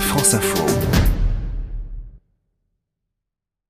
[0.00, 0.64] France Info.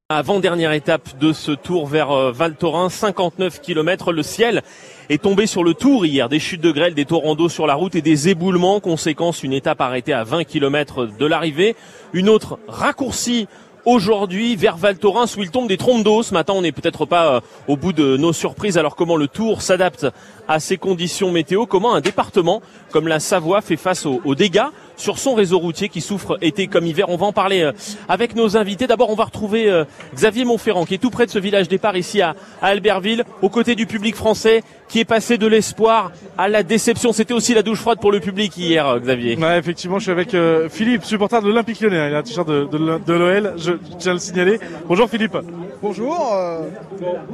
[0.09, 4.13] Avant-dernière étape de ce tour vers euh, Val Thorens, 59 km.
[4.13, 4.63] Le ciel
[5.09, 6.29] est tombé sur le tour hier.
[6.29, 8.81] Des chutes de grêle, des torrents sur la route et des éboulements.
[8.81, 11.77] Conséquence, une étape arrêtée à 20 km de l'arrivée.
[12.13, 13.49] Une autre raccourcie
[13.85, 16.23] aujourd'hui vers Val Thorens où il tombe des trompes d'eau.
[16.23, 18.77] Ce matin, on n'est peut-être pas euh, au bout de nos surprises.
[18.77, 20.07] Alors comment le tour s'adapte
[20.47, 21.67] à ces conditions météo?
[21.67, 22.61] Comment un département
[22.91, 24.69] comme la Savoie fait face aux dégâts?
[24.97, 27.09] Sur son réseau routier qui souffre été comme hiver.
[27.09, 27.73] On va en parler euh,
[28.09, 28.87] avec nos invités.
[28.87, 29.85] D'abord, on va retrouver euh,
[30.15, 33.75] Xavier Montferrand qui est tout près de ce village départ ici à, Albertville, aux côtés
[33.75, 37.13] du public français qui est passé de l'espoir à la déception.
[37.13, 39.37] C'était aussi la douche froide pour le public hier, euh, Xavier.
[39.37, 40.37] Ouais, effectivement, je suis avec
[40.71, 42.09] Philippe, supporter de l'Olympique Lyonnais.
[42.09, 44.59] Il a un t-shirt de, de, l'OL, je tiens à le signaler.
[44.87, 45.37] Bonjour Philippe.
[45.83, 46.35] Bonjour.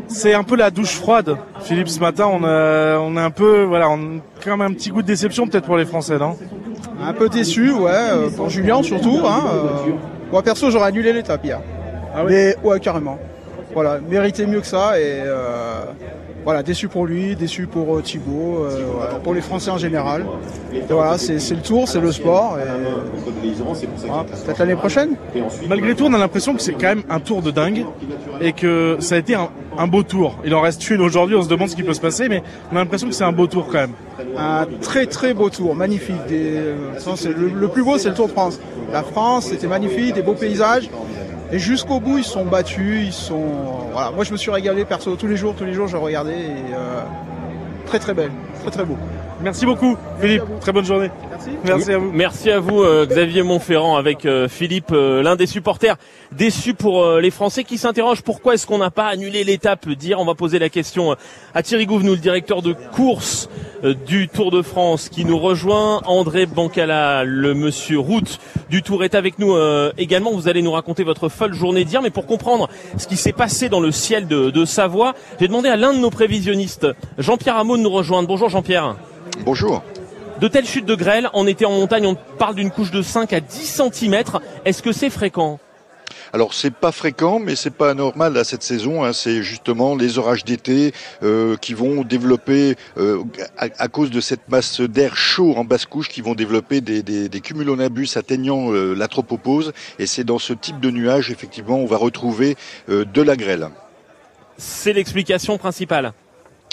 [0.08, 1.88] C'est un peu la douche froide, Philippe.
[1.88, 4.90] Ce matin, on a, on a un peu, voilà, on a quand même un petit
[4.90, 6.36] goût de déception peut-être pour les Français, non?
[7.00, 9.20] Un peu déçu, ouais, euh, pour Julien surtout.
[9.24, 9.92] Hein, euh.
[10.30, 11.60] moi perso, j'aurais annulé l'étape hier.
[12.14, 13.18] Ah Mais ouais, carrément.
[13.74, 15.84] Voilà, méritait mieux que ça et euh,
[16.44, 20.26] voilà, déçu pour lui, déçu pour euh, Thibaut, euh, pour les Français en général.
[20.88, 22.56] voilà, c'est le tour, c'est le sport.
[24.44, 25.16] Peut-être l'année prochaine.
[25.68, 27.84] Malgré tout, on a l'impression que c'est quand même un tour de dingue
[28.40, 30.38] et que ça a été un, beau tour.
[30.44, 32.76] Il en reste une aujourd'hui, on se demande ce qui peut se passer, mais on
[32.76, 33.92] a l'impression que c'est un beau tour quand même.
[34.36, 36.16] Un très très beau tour, magnifique.
[36.30, 36.74] Euh,
[37.36, 38.58] le, le plus beau, c'est le Tour de France.
[38.92, 40.88] La France, c'était magnifique, des beaux paysages.
[41.52, 43.44] Et jusqu'au bout, ils sont battus, ils sont.
[44.14, 47.02] Moi, je me suis régalé perso tous les jours, tous les jours, je regardais euh,
[47.84, 48.96] très très belle, très très beau.
[49.42, 50.42] Merci beaucoup, Philippe.
[50.60, 51.10] Très bonne journée.
[51.64, 51.92] Merci.
[51.92, 52.12] à vous.
[52.12, 55.96] Merci à vous, euh, Xavier Montferrand, avec euh, Philippe, euh, l'un des supporters
[56.30, 59.88] déçus pour les Français qui s'interrogent pourquoi est-ce qu'on n'a pas annulé l'étape.
[59.88, 61.16] Dire, on va poser la question
[61.54, 63.50] à Thierry Gouvenou, le directeur de course
[64.06, 66.00] du Tour de France, qui nous rejoint.
[66.06, 68.38] André Bancala, le monsieur route
[68.70, 69.54] du Tour, est avec nous
[69.98, 70.32] également.
[70.32, 73.68] Vous allez nous raconter votre folle journée d'hier, mais pour comprendre ce qui s'est passé
[73.68, 76.86] dans le ciel de, de Savoie, j'ai demandé à l'un de nos prévisionnistes,
[77.18, 78.26] Jean-Pierre Hameau, de nous rejoindre.
[78.26, 78.96] Bonjour Jean-Pierre.
[79.40, 79.82] Bonjour.
[80.40, 83.32] De telles chutes de grêle, en été en montagne, on parle d'une couche de 5
[83.32, 84.22] à 10 cm.
[84.64, 85.60] Est-ce que c'est fréquent?
[86.32, 89.04] Alors c'est pas fréquent, mais c'est pas anormal à cette saison.
[89.04, 89.12] Hein.
[89.12, 93.22] C'est justement les orages d'été euh, qui vont développer, euh,
[93.58, 97.28] à, cause de cette masse d'air chaud en basse couche, qui vont développer des, des,
[97.28, 99.72] des cumulonabus atteignant euh, la tropopause.
[99.98, 102.56] Et c'est dans ce type de nuage, effectivement, on va retrouver
[102.88, 103.68] de la grêle.
[104.56, 106.12] C'est l'explication principale.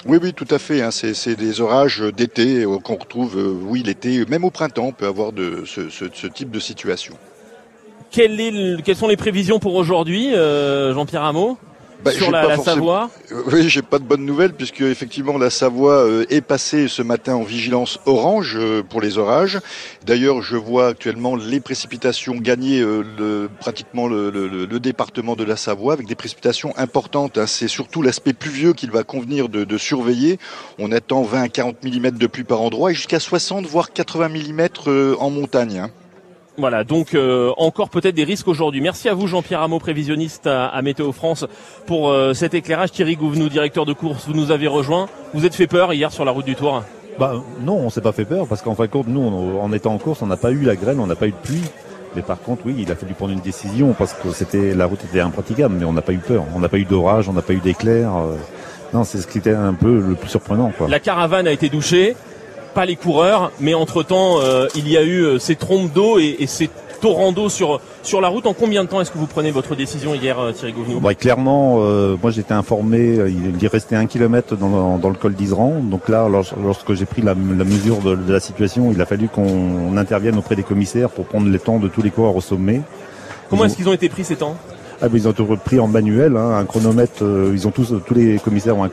[0.06, 0.80] Oui, oui, tout à fait.
[0.80, 0.90] Hein.
[0.90, 5.06] C'est des orages d'été euh, qu'on retrouve, euh, oui, l'été, même au printemps, on peut
[5.06, 7.14] avoir de, ce, type de situation.
[8.10, 11.58] Quelle est, quelles sont les prévisions pour aujourd'hui, euh, Jean-Pierre Hameau?
[12.04, 16.04] Bah, sur la, Savoie euh, Oui, j'ai pas de bonnes nouvelles puisque effectivement la Savoie
[16.04, 19.60] euh, est passée ce matin en vigilance orange euh, pour les orages.
[20.04, 25.92] D'ailleurs, je vois actuellement les précipitations gagner le, pratiquement le, le, département de la Savoie
[25.92, 27.36] avec des précipitations importantes.
[27.38, 27.46] Hein.
[27.46, 30.38] C'est surtout l'aspect pluvieux qu'il va convenir de, de, surveiller.
[30.78, 34.28] On attend 20 à 40 mm de pluie par endroit et jusqu'à 60 voire 80
[34.28, 35.90] mm en montagne.
[36.50, 36.56] Hein.
[36.58, 38.80] Voilà, donc euh, encore peut-être des risques aujourd'hui.
[38.80, 41.46] Merci à vous Jean-Pierre Hameau, prévisionniste à, Météo France,
[41.86, 42.92] pour euh, cet éclairage.
[42.92, 45.08] Thierry Gouvenou, directeur de course, vous nous avez rejoint.
[45.34, 46.82] Vous êtes fait peur hier sur la route du Tour
[47.18, 49.94] bah, Non, on s'est pas fait peur parce qu'en fin de compte, nous, en étant
[49.94, 51.64] en course, on n'a pas eu la grêle, on n'a pas eu de pluie.
[52.16, 55.04] Mais par contre, oui, il a fallu prendre une décision parce que c'était la route
[55.04, 56.44] était impraticable, mais on n'a pas eu peur.
[56.54, 58.10] On n'a pas eu d'orage, on n'a pas eu d'éclair.
[58.16, 58.36] Euh.
[58.92, 60.72] non, c'est ce qui était un peu le plus surprenant.
[60.76, 60.88] Quoi.
[60.88, 62.16] La caravane a été douchée
[62.74, 66.46] pas les coureurs, mais entre-temps, euh, il y a eu euh, ces trompes d'eau et,
[66.46, 66.70] ces
[67.00, 68.46] torrents d'eau sur sur la route.
[68.46, 71.14] En combien de temps est-ce que vous prenez votre décision hier, euh, Thierry Gouvenou bah,
[71.14, 71.78] Clairement,
[72.20, 73.18] moi j'étais informé,
[73.60, 75.80] il, restait un kilomètre dans, dans le col d'Isran.
[75.82, 80.36] Donc là, lorsque j'ai pris la, mesure de, la situation, il a fallu qu'on intervienne
[80.38, 82.82] auprès des commissaires pour prendre les temps de tous les coureurs au sommet.
[83.48, 84.56] Comment est-ce qu'ils ont été pris ces temps?
[85.02, 87.22] Ah, ils ont tout pris en manuel, hein, un chronomètre.
[87.22, 88.90] Euh, ils ont tous, tous les commissaires ont un,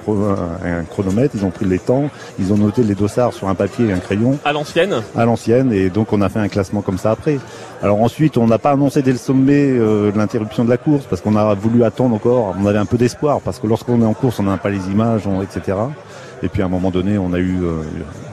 [0.64, 1.36] un, chronomètre.
[1.36, 2.10] Ils ont pris les temps.
[2.40, 4.40] Ils ont noté les dossards sur un papier et un crayon.
[4.46, 5.02] À l'ancienne.
[5.18, 7.40] À l'ancienne, et donc on a fait un classement comme ça après.
[7.84, 11.22] Alors ensuite, on n'a pas annoncé dès le sommet euh, l'interruption de la course parce
[11.22, 12.56] qu'on a voulu attendre encore.
[12.58, 14.90] On avait un peu d'espoir parce que lorsqu'on est en course, on n'a pas les
[14.90, 15.78] images, etc.
[16.44, 17.82] Et puis à un moment donné, on a eu euh,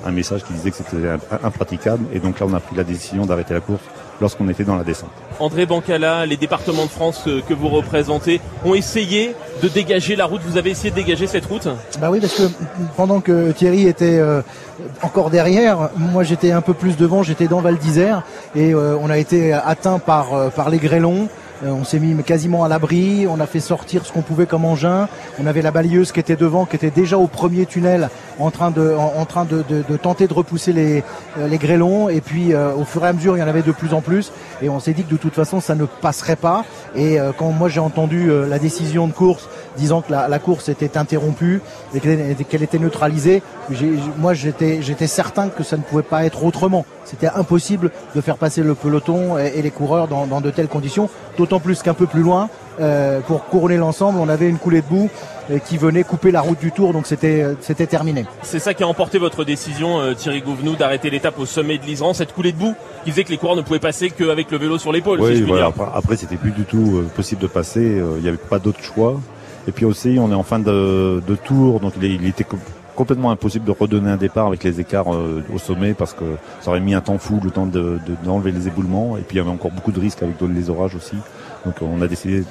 [0.04, 1.08] un message qui disait que c'était
[1.42, 2.04] impraticable.
[2.12, 3.82] Et donc là, on a pris la décision d'arrêter la course
[4.20, 5.10] lorsqu'on était dans la descente.
[5.40, 10.40] André Bancala, les départements de France que, vous représentez ont essayé de dégager la route.
[10.46, 11.68] Vous avez essayé de dégager cette route?
[12.00, 12.42] Bah oui, parce que
[12.96, 14.42] pendant que Thierry était euh,
[15.02, 18.22] encore derrière, moi j'étais un peu plus devant, j'étais dans Val d'Isère
[18.54, 21.28] et euh, on a été atteint par, euh, par les grêlons.
[21.62, 23.26] Euh, on s'est mis quasiment à l'abri.
[23.28, 25.08] On a fait sortir ce qu'on pouvait comme engin.
[25.40, 28.70] On avait la balayeuse qui était devant, qui était déjà au premier tunnel, en train
[28.70, 29.62] de, en, train de,
[29.96, 31.04] tenter de repousser les,
[31.38, 32.08] euh, les grêlons.
[32.08, 34.32] Et puis, au fur et à mesure, il y en avait de plus en plus.
[34.62, 36.64] Et on s'est dit que de toute façon, ça ne passerait pas.
[36.96, 41.60] Et quand moi j'ai entendu la décision de course disant que la, course était interrompue
[41.94, 43.42] et qu'elle était neutralisée,
[44.18, 46.84] moi j'étais j'étais certain que ça ne pouvait pas être autrement.
[47.04, 51.60] C'était impossible de faire passer le peloton et, les coureurs dans, de telles conditions, d'autant
[51.60, 52.48] plus qu'un peu plus loin,
[52.80, 55.10] euh, pour couronner l'ensemble, on avait une coulée de boue
[55.50, 58.24] euh, qui venait couper la route du Tour, donc c'était euh, c'était terminé.
[58.42, 62.14] C'est ça qui a emporté votre décision, Thierry Gouvenou, d'arrêter l'étape au sommet de l'Isran,
[62.14, 62.74] cette coulée de boue
[63.04, 65.20] qui faisait que les coureurs ne pouvaient passer qu'avec le vélo sur l'épaule.
[65.20, 68.82] Oui, après, après c'était plus du tout possible de passer, il n'y avait pas d'autre
[68.82, 69.20] choix.
[69.66, 72.46] Et puis aussi, on est en fin de, tour, donc il, était
[72.94, 76.24] complètement impossible de redonner un départ avec les écarts euh, au sommet parce que
[76.60, 77.66] ça aurait mis un temps fou le temps
[78.24, 80.94] d'enlever les éboulements et puis il y avait encore beaucoup de risques avec les orages
[80.94, 81.16] aussi
[81.64, 82.44] donc on a décidé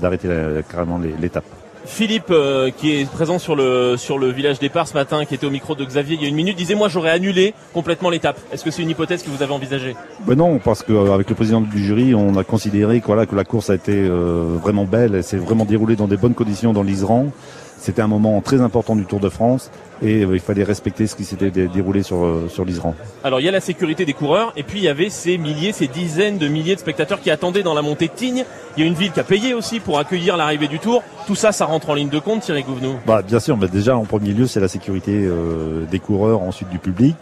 [0.00, 0.28] d'arrêter
[0.70, 1.44] carrément l'étape.
[1.88, 5.46] Philippe, euh, qui est présent sur le sur le village départ ce matin, qui était
[5.46, 8.38] au micro de Xavier il y a une minute, disait moi j'aurais annulé complètement l'étape.
[8.52, 9.96] Est-ce que c'est une hypothèse que vous avez envisagée?
[10.26, 13.44] Ben Non, parce qu'avec le président du jury, on a considéré que, voilà, que la
[13.44, 16.82] course a été euh, vraiment belle, elle s'est vraiment déroulée dans des bonnes conditions dans
[16.84, 17.32] l'Isran.
[17.78, 19.70] C'était un moment très important du Tour de France
[20.02, 22.94] et euh, il fallait respecter ce qui s'était déroulé sur, euh, sur l'Isran.
[23.24, 25.72] Alors il y a la sécurité des coureurs et puis il y avait ces milliers,
[25.72, 28.44] ces dizaines de milliers de spectateurs qui attendaient dans la montée de Tignes.
[28.76, 31.02] Il y a une ville qui a payé aussi pour accueillir l'arrivée du Tour.
[31.26, 33.96] Tout ça, ça rentre en ligne de compte, Thierry Gouvenou bah, Bien sûr, mais déjà
[33.96, 37.16] en premier lieu, c'est la sécurité euh, des coureurs, ensuite du public.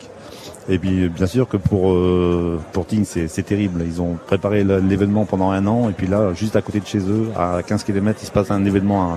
[0.68, 3.84] Et puis bien sûr que pour euh, pour Ting c'est terrible.
[3.86, 6.98] Ils ont préparé l'événement pendant un an et puis là juste à côté de chez
[6.98, 9.16] eux, à 15 km, il se passe un événement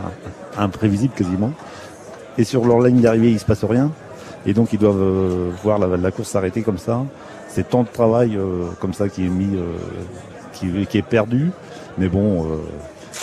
[0.57, 1.51] imprévisible quasiment.
[2.37, 3.91] Et sur leur ligne d'arrivée, il se passe rien.
[4.45, 7.01] Et donc ils doivent euh, voir la, course s'arrêter comme ça.
[7.47, 9.57] C'est tant de travail euh, comme ça qui est mis,
[10.53, 11.51] qui, qui, est perdu.
[11.97, 12.45] Mais bon,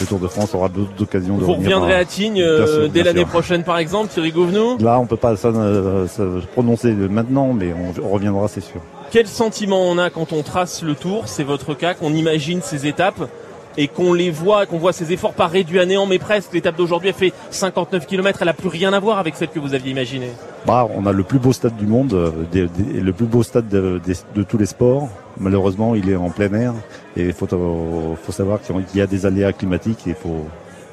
[0.00, 3.24] le Tour de France aura d'autres occasions de Vous reviendrez à, Tignes euh, dès l'année
[3.24, 4.78] prochaine, par exemple, Thierry Gouvenou?
[4.78, 7.72] Là, on peut pas se prononcer maintenant, mais
[8.02, 8.80] on, reviendra, c'est sûr.
[9.10, 11.22] Quel sentiment on a quand on trace le Tour?
[11.26, 13.28] C'est votre cas, qu'on imagine ces étapes?
[13.76, 16.52] Et qu'on les voit, qu'on voit ces efforts pas réduits à néant, mais presque.
[16.52, 19.58] L'étape d'aujourd'hui a fait 59 km, elle a plus rien à voir avec celle que
[19.58, 20.30] vous aviez imaginée.
[20.66, 24.00] Bah, on a le plus beau stade du monde, euh, le plus beau stade de,
[24.42, 25.08] tous les sports.
[25.38, 26.74] Malheureusement, il est en plein air
[27.16, 30.46] et il faut, faut savoir qu'il y a des aléas climatiques et il faut,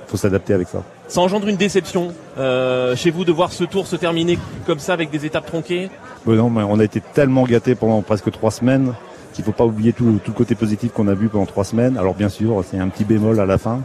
[0.07, 0.83] faut s'adapter avec ça.
[1.07, 4.94] Ça engendre une déception euh, chez vous de voir ce tour se terminer comme ça
[4.94, 5.89] avec des étapes tronquées?
[6.25, 8.94] Non, mais on a été tellement gâtés pendant presque trois semaines
[9.33, 11.97] qu'il faut pas oublier tout, tout le côté positif qu'on a vu pendant trois semaines.
[11.97, 13.81] Alors bien sûr, c'est un petit bémol à la fin,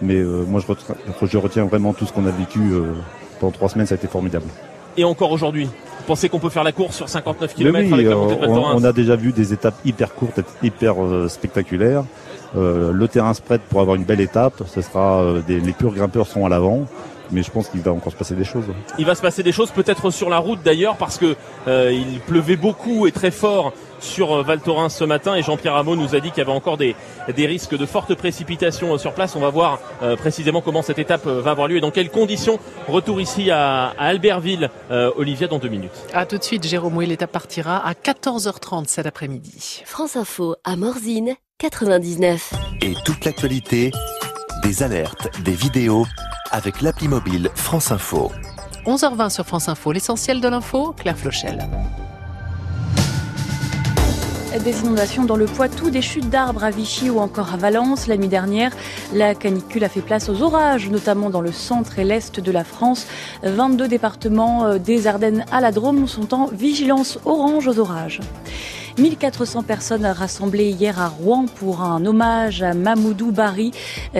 [0.00, 2.92] mais euh, moi je retiens, je retiens, vraiment tout ce qu'on a vécu euh,
[3.40, 4.46] pendant trois semaines, ça a été formidable.
[4.96, 8.14] Et encore aujourd'hui vous pensez qu'on peut faire la course sur 59 km avec la
[8.14, 12.04] montée de on, on, a déjà vu des étapes hyper courtes, hyper euh, spectaculaires.
[12.54, 14.62] le terrain se prête pour avoir une belle étape.
[14.66, 16.86] Ce sera des, les purs grimpeurs sont à l'avant
[17.30, 18.66] mais je pense qu'il va encore se passer des choses.
[18.98, 21.34] Il va se passer des choses peut-être sur la route d'ailleurs parce que
[21.66, 23.72] il pleuvait beaucoup et très fort
[24.04, 26.52] sur euh, Val Thorens ce matin et Jean-Pierre Hameau nous a dit qu'il y avait
[26.52, 26.94] encore des,
[27.34, 29.34] des risques de fortes précipitations euh, sur place.
[29.34, 32.58] On va voir euh, précisément comment cette étape va avoir lieu et dans quelles conditions.
[32.86, 35.92] Retour ici à, Albertville, Olivia, dans deux minutes.
[36.12, 36.96] À tout de suite, Jérôme.
[36.96, 39.82] Oui, l'étape partira à 14h30 cet après-midi.
[39.86, 42.52] France Info à Morzine, 99.
[42.82, 43.90] Et toute l'actualité,
[44.62, 46.06] des alertes, des vidéos
[46.50, 48.30] avec l'appli mobile France Info.
[48.86, 51.66] 11h20 sur France Info, l'essentiel de l'info, Claire Flochel.
[54.62, 58.06] Des inondations dans le Poitou, des chutes d'arbres à Vichy ou encore à Valence.
[58.06, 58.70] La nuit dernière,
[59.12, 62.62] la canicule a fait place aux orages, notamment dans le centre et l'est de la
[62.62, 63.08] France.
[63.42, 68.20] 22 départements euh, des Ardennes à la Drôme sont en vigilance orange aux orages.
[68.98, 73.72] 1400 personnes rassemblées hier à Rouen pour un hommage à Mamoudou Bari.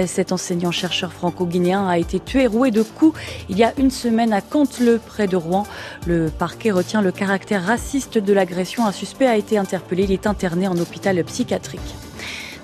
[0.07, 4.41] Cet enseignant-chercheur franco-guinéen a été tué roué de coups il y a une semaine à
[4.41, 5.65] Canteleu, près de Rouen.
[6.07, 8.85] Le parquet retient le caractère raciste de l'agression.
[8.87, 10.05] Un suspect a été interpellé.
[10.05, 11.95] Il est interné en hôpital psychiatrique.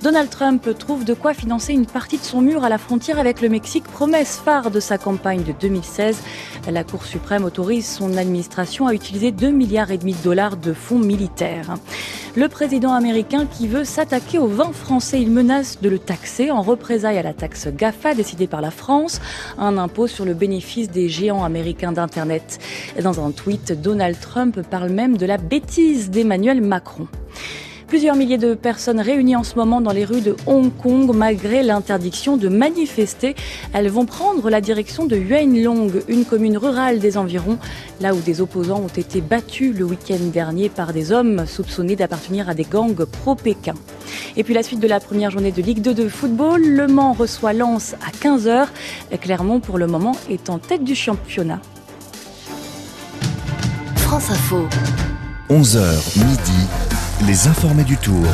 [0.03, 3.43] Donald Trump trouve de quoi financer une partie de son mur à la frontière avec
[3.43, 6.23] le Mexique, promesse phare de sa campagne de 2016.
[6.71, 10.73] La Cour suprême autorise son administration à utiliser 2 milliards et demi de dollars de
[10.73, 11.75] fonds militaires.
[12.35, 16.63] Le président américain qui veut s'attaquer au vin français, il menace de le taxer en
[16.63, 19.21] représailles à la taxe GAFA décidée par la France,
[19.59, 22.59] un impôt sur le bénéfice des géants américains d'Internet.
[23.03, 27.07] Dans un tweet, Donald Trump parle même de la bêtise d'Emmanuel Macron.
[27.91, 31.65] Plusieurs milliers de personnes réunies en ce moment dans les rues de Hong Kong malgré
[31.65, 33.35] l'interdiction de manifester.
[33.73, 37.59] Elles vont prendre la direction de Long, une commune rurale des environs,
[38.01, 42.49] là où des opposants ont été battus le week-end dernier par des hommes soupçonnés d'appartenir
[42.49, 43.75] à des gangs pro-Pékin.
[44.37, 47.13] Et puis la suite de la première journée de Ligue 2 de football, Le Mans
[47.13, 48.69] reçoit Lens à 15h.
[49.21, 51.61] Clermont pour le moment est en tête du championnat.
[53.97, 54.69] France Info.
[55.51, 56.69] 11h midi,
[57.27, 58.25] les informés du Tour.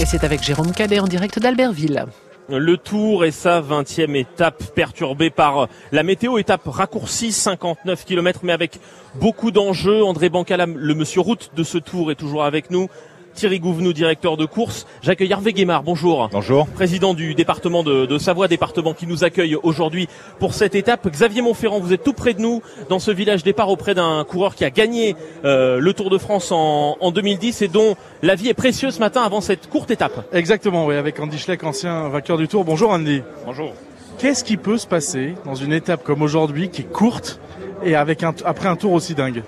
[0.00, 2.06] Et c'est avec Jérôme Cadet en direct d'Albertville.
[2.48, 8.52] Le Tour et sa 20e étape perturbée par la météo, étape raccourcie 59 km mais
[8.52, 8.80] avec
[9.14, 10.02] beaucoup d'enjeux.
[10.02, 12.88] André Bancala, le monsieur route de ce Tour est toujours avec nous.
[13.34, 14.86] Thierry Gouvenou, directeur de course.
[15.02, 16.28] J'accueille Hervé Guémard, bonjour.
[16.32, 16.66] Bonjour.
[16.66, 20.08] Président du département de, Savoie, département qui nous accueille aujourd'hui
[20.38, 21.08] pour cette étape.
[21.08, 24.54] Xavier Montferrand, vous êtes tout près de nous dans ce village départ auprès d'un coureur
[24.54, 28.54] qui a gagné euh, le Tour de France en, 2010 et dont la vie est
[28.54, 30.26] précieuse ce matin avant cette courte étape.
[30.32, 32.64] Exactement, oui, avec Andy Schleck, ancien vainqueur du Tour.
[32.64, 33.22] Bonjour Andy.
[33.44, 33.74] Bonjour.
[34.18, 37.40] Qu'est-ce qui peut se passer dans une étape comme aujourd'hui qui est courte
[37.84, 39.42] et avec un, après un tour aussi dingue?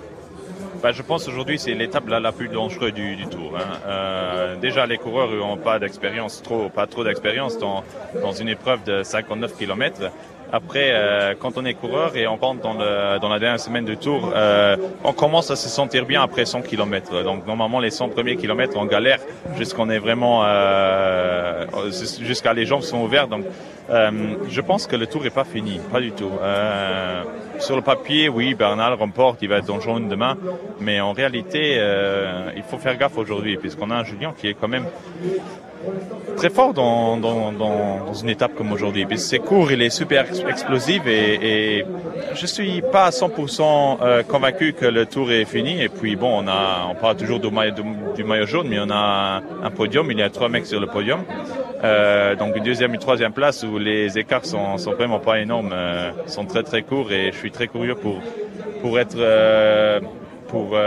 [0.84, 3.56] Bah, je pense aujourd'hui c'est l'étape la, plus dangereuse du, du tour.
[3.56, 3.78] Hein.
[3.86, 7.82] Euh, déjà les coureurs n'ont pas d'expérience, trop, pas trop d'expérience dans,
[8.20, 10.10] dans une épreuve de 59 km.
[10.52, 14.32] Après, euh, quand on est coureur et on rentre dans, la dernière semaine de tour,
[14.34, 17.22] euh, on commence à se sentir bien après 100 km.
[17.22, 19.18] Donc normalement, les 100 premiers kilomètres, on galère
[19.56, 21.64] jusqu'on est vraiment, euh,
[22.20, 23.30] jusqu'à les jambes sont ouvertes.
[23.30, 23.44] Donc,
[23.90, 24.10] euh,
[24.48, 26.30] je pense que le tour est pas fini, pas du tout.
[27.58, 30.36] Sur le papier, oui, Bernal remporte, il va être dans jaune demain,
[30.80, 31.80] mais en réalité,
[32.56, 34.86] il faut faire gaffe aujourd'hui puisqu'on a un Julien qui est quand même
[36.36, 39.06] très fort dans, une étape comme aujourd'hui.
[39.16, 41.84] C'est court, il est super explosif et, et
[42.34, 45.82] je suis pas à 100% euh, convaincu que le tour est fini.
[45.82, 50.10] Et puis bon, on parle toujours du maillot, jaune, mais on a un podium.
[50.10, 51.20] Il y a trois mecs sur le podium.
[51.84, 55.72] Euh, donc une deuxième, une troisième place où les écarts sont, sont vraiment pas énormes,
[55.72, 58.20] euh, sont très très courts et je suis très curieux pour
[58.80, 60.00] pour être euh,
[60.48, 60.78] pour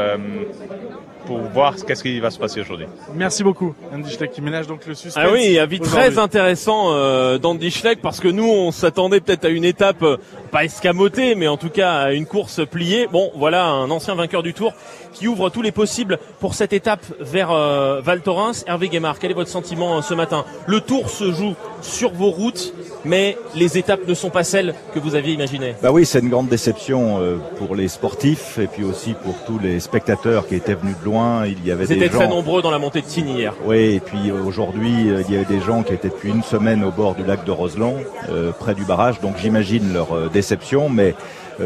[1.28, 2.88] pour voir qu'est-ce qui va se passer aujourd'hui.
[3.14, 5.22] Merci beaucoup, Andy Schleck, qui ménage donc le suspense.
[5.24, 9.50] Ah oui, avis très intéressant euh, d'Andy Schleck, parce que nous, on s'attendait peut-être à
[9.50, 13.08] une étape euh, pas escamotée, mais en tout cas une course pliée.
[13.12, 14.74] Bon, voilà un ancien vainqueur du Tour
[15.14, 18.64] qui ouvre tous les possibles pour cette étape vers euh, Val Thorens.
[18.68, 20.46] Hervé Guémard, quel est votre sentiment euh, ce matin?
[20.66, 22.74] Le Tour se joue sur vos routes,
[23.06, 25.76] mais les étapes ne sont pas celles que vous aviez imaginées.
[25.82, 27.20] Bah oui, c'est une grande déception
[27.58, 31.46] pour les sportifs et puis aussi pour tous les spectateurs qui étaient venus de loin
[31.46, 33.54] il y avait Vous étiez très nombreux dans la montée de Tignes hier.
[33.66, 36.44] Oui, et puis euh, aujourd'hui, euh, il y avait des gens qui étaient depuis une
[36.44, 37.96] semaine au bord du lac de Roseland,
[38.30, 39.20] euh, près du barrage.
[39.22, 41.16] Donc j'imagine leur déception, mais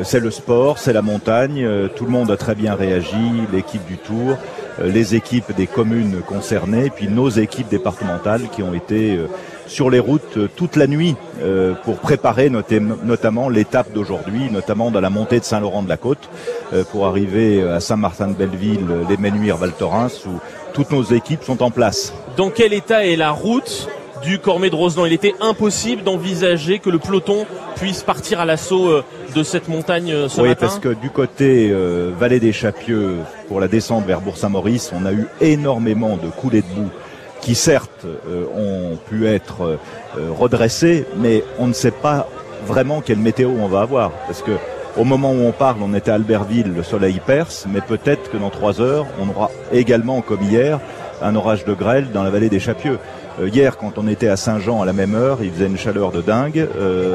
[0.04, 1.68] c'est le sport, c'est la montagne.
[1.98, 4.38] tout le monde a très bien réagi, l'équipe du Tour,
[4.82, 9.20] les équipes des communes concernées, puis nos équipes départementales qui ont été
[9.72, 15.10] sur les routes toute la nuit euh, pour préparer notamment l'étape d'aujourd'hui, notamment dans la
[15.10, 16.30] montée de Saint-Laurent-de-la-Côte,
[16.74, 20.40] euh, pour arriver à Saint-Martin-de-Belleville, les Menuires, Val Thorens, où
[20.74, 22.14] toutes nos équipes sont en place.
[22.36, 23.88] Dans quel état est la route
[24.24, 28.90] du Cormet de Roseland Il était impossible d'envisager que le peloton puisse partir à l'assaut
[28.90, 29.04] euh,
[29.36, 30.68] de cette montagne ce oui, matin.
[30.68, 31.74] Oui, parce que du côté
[32.20, 36.68] vallée des Chapieux, pour la descente vers Bourg-Saint-Maurice, on a eu énormément de coulées de
[36.76, 36.90] boue
[37.42, 39.78] qui certes euh, ont pu être euh,
[40.38, 42.28] redressés, mais on ne sait pas
[42.66, 44.12] vraiment quelle météo on va avoir.
[44.28, 44.52] Parce que
[44.98, 48.38] au moment où on parle, on était à Albertville, le soleil perce, mais peut-être que
[48.38, 50.80] dans trois heures, on aura également, comme hier,
[51.22, 53.00] un orage de grêle dans la vallée des Chapieux.
[53.42, 56.12] Euh, hier, quand on était à Saint-Jean à la même heure, il faisait une chaleur
[56.12, 56.68] de dingue,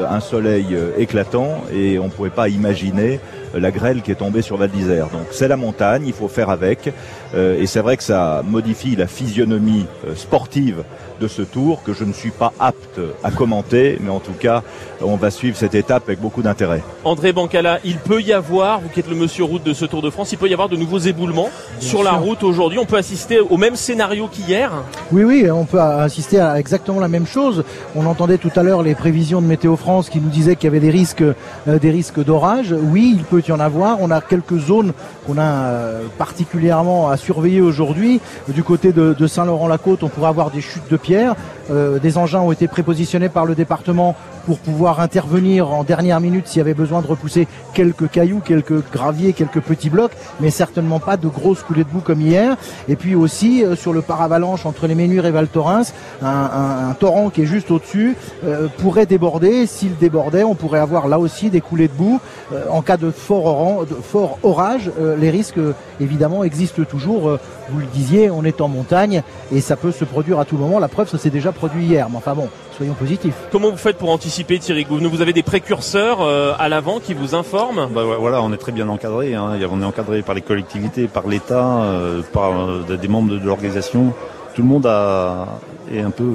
[0.09, 3.19] un soleil éclatant, et on ne pouvait pas imaginer
[3.53, 5.07] la grêle qui est tombée sur Val d'Isère.
[5.07, 6.91] Donc c'est la montagne, il faut faire avec.
[7.35, 10.83] Euh, et c'est vrai que ça modifie la physionomie euh, sportive
[11.19, 14.61] de ce tour que je ne suis pas apte à commenter, mais en tout cas,
[15.01, 16.83] on va suivre cette étape avec beaucoup d'intérêt.
[17.03, 20.03] André Bancala, il peut y avoir, vous qui êtes le monsieur route de ce Tour
[20.03, 22.77] de France, il peut y avoir de nouveaux éboulements sur la route aujourd'hui.
[22.77, 24.71] On peut assister au même scénario qu'hier?
[25.11, 27.63] Oui, oui, on peut assister à exactement la même chose.
[27.95, 30.67] On entendait tout à l'heure les prévisions de Météo France qui nous disaient qu'il y
[30.67, 32.73] avait des risques, euh, d'orage.
[32.77, 33.97] Oui, il peut y en avoir.
[34.01, 34.93] On a quelques zones
[35.25, 38.19] qu'on a euh, particulièrement à surveiller aujourd'hui.
[38.49, 41.35] Du côté de, Saint-Laurent-la-Côte, on pourrait avoir des chutes de pierres.
[41.69, 44.15] Euh, des engins ont été prépositionnés par le département
[44.47, 48.81] pour pouvoir intervenir en dernière minute s'il y avait besoin de repousser quelques cailloux, quelques
[48.91, 52.55] graviers, quelques petits blocs, mais certainement pas de grosses coulées de boue comme hier.
[52.87, 57.29] Et puis aussi euh, sur le paravalanche entre les Ménures et Val Thorens, un, torrent
[57.29, 59.67] qui est juste au-dessus euh, pourrait déborder.
[59.67, 62.21] S'il débordait, on pourrait avoir là aussi des coulées de boue.
[62.53, 64.89] Euh, en cas de fort, de fort orage,
[65.19, 65.59] les risques
[65.99, 67.37] évidemment existent toujours.
[67.69, 70.79] Vous le disiez, on est en montagne et ça peut se produire à tout moment.
[70.79, 72.07] La preuve, ça s'est déjà produit hier.
[72.09, 73.35] Mais enfin bon, soyons positifs.
[73.51, 77.13] Comment vous faites pour anticiper Thierry Gouvenou Vous avez des précurseurs euh, à l'avant qui
[77.13, 77.89] vous informent?
[77.93, 79.35] Bah, Voilà, on est très bien encadré.
[79.35, 79.59] Hein.
[79.69, 84.13] On est encadré par les collectivités, par l'État, euh, par euh, des membres de, l'organisation.
[84.55, 85.59] Tout le monde a,
[85.91, 86.25] est un peu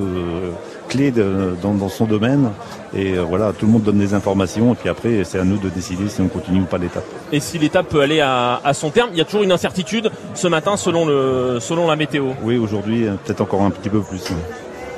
[0.92, 2.50] clé dans, son domaine.
[2.94, 4.72] Et voilà, tout le monde donne des informations.
[4.72, 7.04] Et puis après, c'est à nous de décider si on continue ou pas l'étape.
[7.32, 10.10] Et si l'étape peut aller à, à, son terme, il y a toujours une incertitude
[10.34, 12.30] ce matin selon, le, selon la météo.
[12.42, 14.32] Oui, aujourd'hui, peut-être encore un petit peu plus.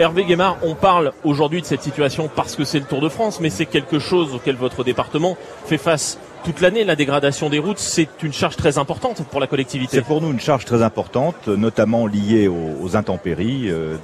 [0.01, 3.39] Hervé Guémard, on parle aujourd'hui de cette situation parce que c'est le Tour de France,
[3.41, 5.37] mais c'est quelque chose auquel votre département
[5.67, 6.83] fait face toute l'année.
[6.83, 9.99] La dégradation des routes, c'est une charge très importante pour la collectivité.
[9.99, 13.71] C'est pour nous une charge très importante, notamment liée aux, intempéries.
[13.71, 13.97] Euh,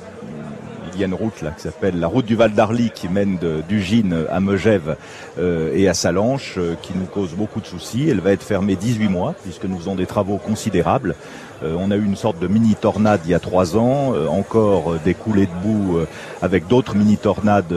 [0.94, 3.38] il y a une route là qui s'appelle la route du Val d'Arly qui mène
[3.68, 4.96] d'Ugine à Megève
[5.38, 8.08] euh, et à Salanches euh, qui nous cause beaucoup de soucis.
[8.08, 11.14] Elle va être fermée 18 mois puisque nous faisons des travaux considérables.
[11.62, 14.94] Euh, on a eu une sorte de mini tornade il y a trois ans, encore
[15.04, 15.98] des coulées de boue
[16.42, 17.74] avec d'autres mini tornades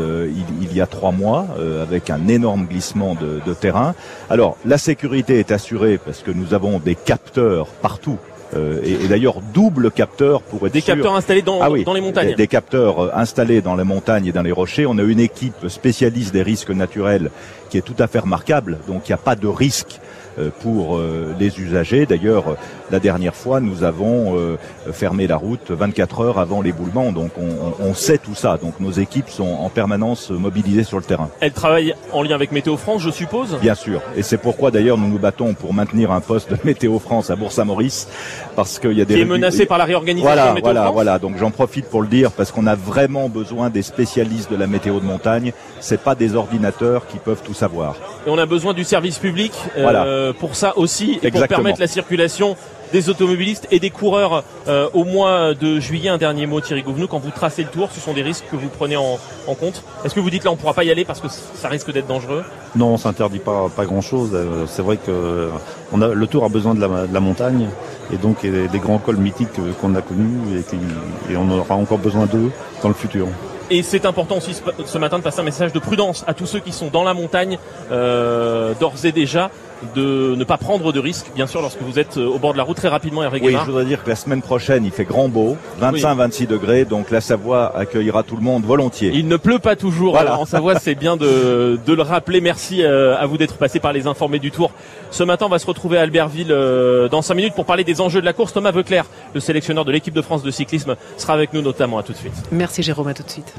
[0.61, 1.47] il, y a trois mois,
[1.81, 3.93] avec un énorme glissement de, de terrain.
[4.29, 8.17] Alors la sécurité est assurée parce que nous avons des capteurs partout
[8.55, 12.29] euh, et, d'ailleurs double capteur pour être des capteurs installés dans, ah dans les montagnes.
[12.29, 14.85] Des, des, capteurs euh, installés dans les montagnes et dans les rochers.
[14.85, 17.31] On a une équipe spécialiste des risques naturels
[17.69, 18.79] qui est tout à fait remarquable.
[18.87, 19.99] Donc il n'y a pas de risque
[20.39, 20.99] euh, pour
[21.39, 22.05] les usagers.
[22.05, 22.57] D'ailleurs,
[22.93, 24.55] la dernière fois, nous avons euh,
[24.91, 27.11] fermé la route 24 heures avant l'éboulement.
[27.11, 28.57] Donc on, on, sait tout ça.
[28.61, 31.29] Donc nos équipes sont en permanence mobilisées sur le terrain.
[31.39, 33.57] Elles travaillent en lien avec Météo France, je suppose?
[33.59, 33.99] Bien sûr.
[34.15, 37.35] Et c'est pourquoi d'ailleurs nous nous battons pour maintenir un poste de Météo France à
[37.35, 38.07] Bourg-Saint-Maurice.
[38.55, 39.15] Parce qu'il y a des...
[39.15, 41.85] Qui est menacé par la réorganisation voilà, de Météo voilà, France Voilà, donc j'en profite
[41.85, 45.51] pour le dire parce qu'on a vraiment besoin des spécialistes de la météo de montagne.
[45.79, 47.95] C'est pas des ordinateurs qui peuvent tout savoir.
[48.27, 51.87] Et on a besoin du service public euh, pour ça aussi et pour permettre la
[51.87, 52.55] circulation
[52.93, 56.09] des automobilistes et des coureurs euh, au mois de juillet.
[56.09, 58.55] Un dernier mot, Thierry Gouvenou, quand vous tracez le tour, ce sont des risques que
[58.55, 59.17] vous prenez en,
[59.59, 59.83] compte.
[60.05, 61.91] Est-ce que vous dites là on ne pourra pas y aller parce que ça risque
[61.91, 62.43] d'être dangereux?
[62.75, 64.29] Non, on s'interdit pas, pas grand-chose.
[64.33, 65.49] Euh, c'est vrai que
[65.91, 67.67] on a, le tour a besoin de la, de la montagne
[68.13, 72.25] et donc des grands cols mythiques qu'on a connus et, et on aura encore besoin
[72.25, 73.27] d'eux dans le futur.
[73.69, 76.59] Et c'est important aussi ce matin de passer un message de prudence à tous ceux
[76.59, 77.57] qui sont dans la montagne
[77.91, 79.49] euh, d'ores et déjà
[79.95, 82.57] de ne pas prendre de risques, bien sûr, lorsque vous êtes euh, au bord de
[82.57, 85.05] la route très rapidement, Hervé Oui, je voudrais dire que la semaine prochaine, il fait
[85.05, 89.11] grand beau, 25-26 degrés, donc la Savoie accueillera tout le monde volontiers.
[89.13, 90.39] Il ne pleut pas toujours voilà.
[90.39, 92.41] en Savoie, c'est bien de, de, le rappeler.
[92.41, 94.71] Merci euh, à vous d'être passé par les informés du Tour.
[95.11, 98.01] Ce matin, on va se retrouver à Albertville euh, dans 5 minutes pour parler des
[98.01, 98.53] enjeux de la course.
[98.53, 101.97] Thomas Veuclair, le sélectionneur de l'équipe de France de cyclisme, sera avec nous notamment.
[101.97, 102.33] À tout de suite.
[102.51, 103.53] Merci Jérôme, à tout de suite.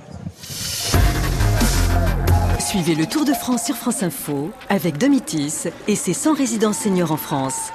[2.74, 7.12] Suivez le Tour de France sur France Info avec Domitis et ses 100 résidences seniors
[7.12, 7.70] en France.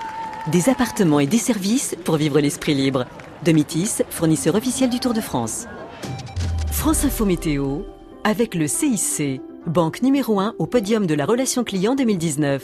[0.52, 3.06] Des appartements et des services pour vivre l'esprit libre.
[3.46, 5.68] Domitis, fournisseur officiel du Tour de France.
[6.70, 7.84] France Info Météo
[8.26, 12.62] avec le CIC, banque numéro 1 au podium de la relation client 2019.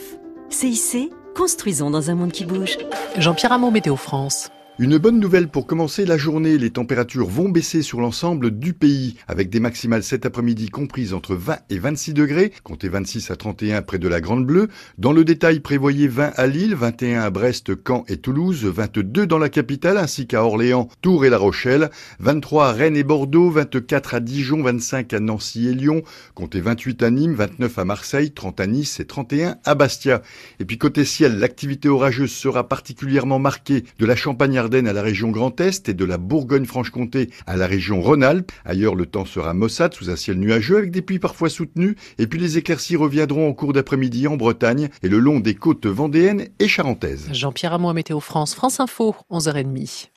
[0.50, 2.76] CIC, construisons dans un monde qui bouge.
[3.16, 4.50] Jean-Pierre Amont, Météo France.
[4.78, 9.16] Une bonne nouvelle pour commencer la journée, les températures vont baisser sur l'ensemble du pays,
[9.26, 13.80] avec des maximales cet après-midi comprises entre 20 et 26 degrés, comptez 26 à 31
[13.80, 14.68] près de la Grande Bleue.
[14.98, 19.38] Dans le détail, prévoyez 20 à Lille, 21 à Brest, Caen et Toulouse, 22 dans
[19.38, 21.88] la capitale ainsi qu'à Orléans, Tours et La Rochelle,
[22.20, 26.02] 23 à Rennes et Bordeaux, 24 à Dijon, 25 à Nancy et Lyon,
[26.34, 30.20] comptez 28 à Nîmes, 29 à Marseille, 30 à Nice et 31 à Bastia.
[30.60, 35.30] Et puis côté ciel, l'activité orageuse sera particulièrement marquée de la Champagne à la région
[35.30, 38.50] Grand Est et de la Bourgogne-Franche-Comté à la région Rhône-Alpes.
[38.64, 41.94] Ailleurs, le temps sera maussade sous un ciel nuageux avec des pluies parfois soutenues.
[42.18, 45.86] Et puis les éclaircies reviendront en cours d'après-midi en Bretagne et le long des côtes
[45.86, 47.28] vendéennes et charentaises.
[47.32, 50.08] Jean-Pierre Amour, Météo France, France Info, 11h30.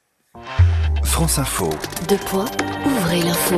[1.03, 1.69] France Info.
[2.07, 2.49] Deux points,
[2.85, 3.57] ouvrez l'info.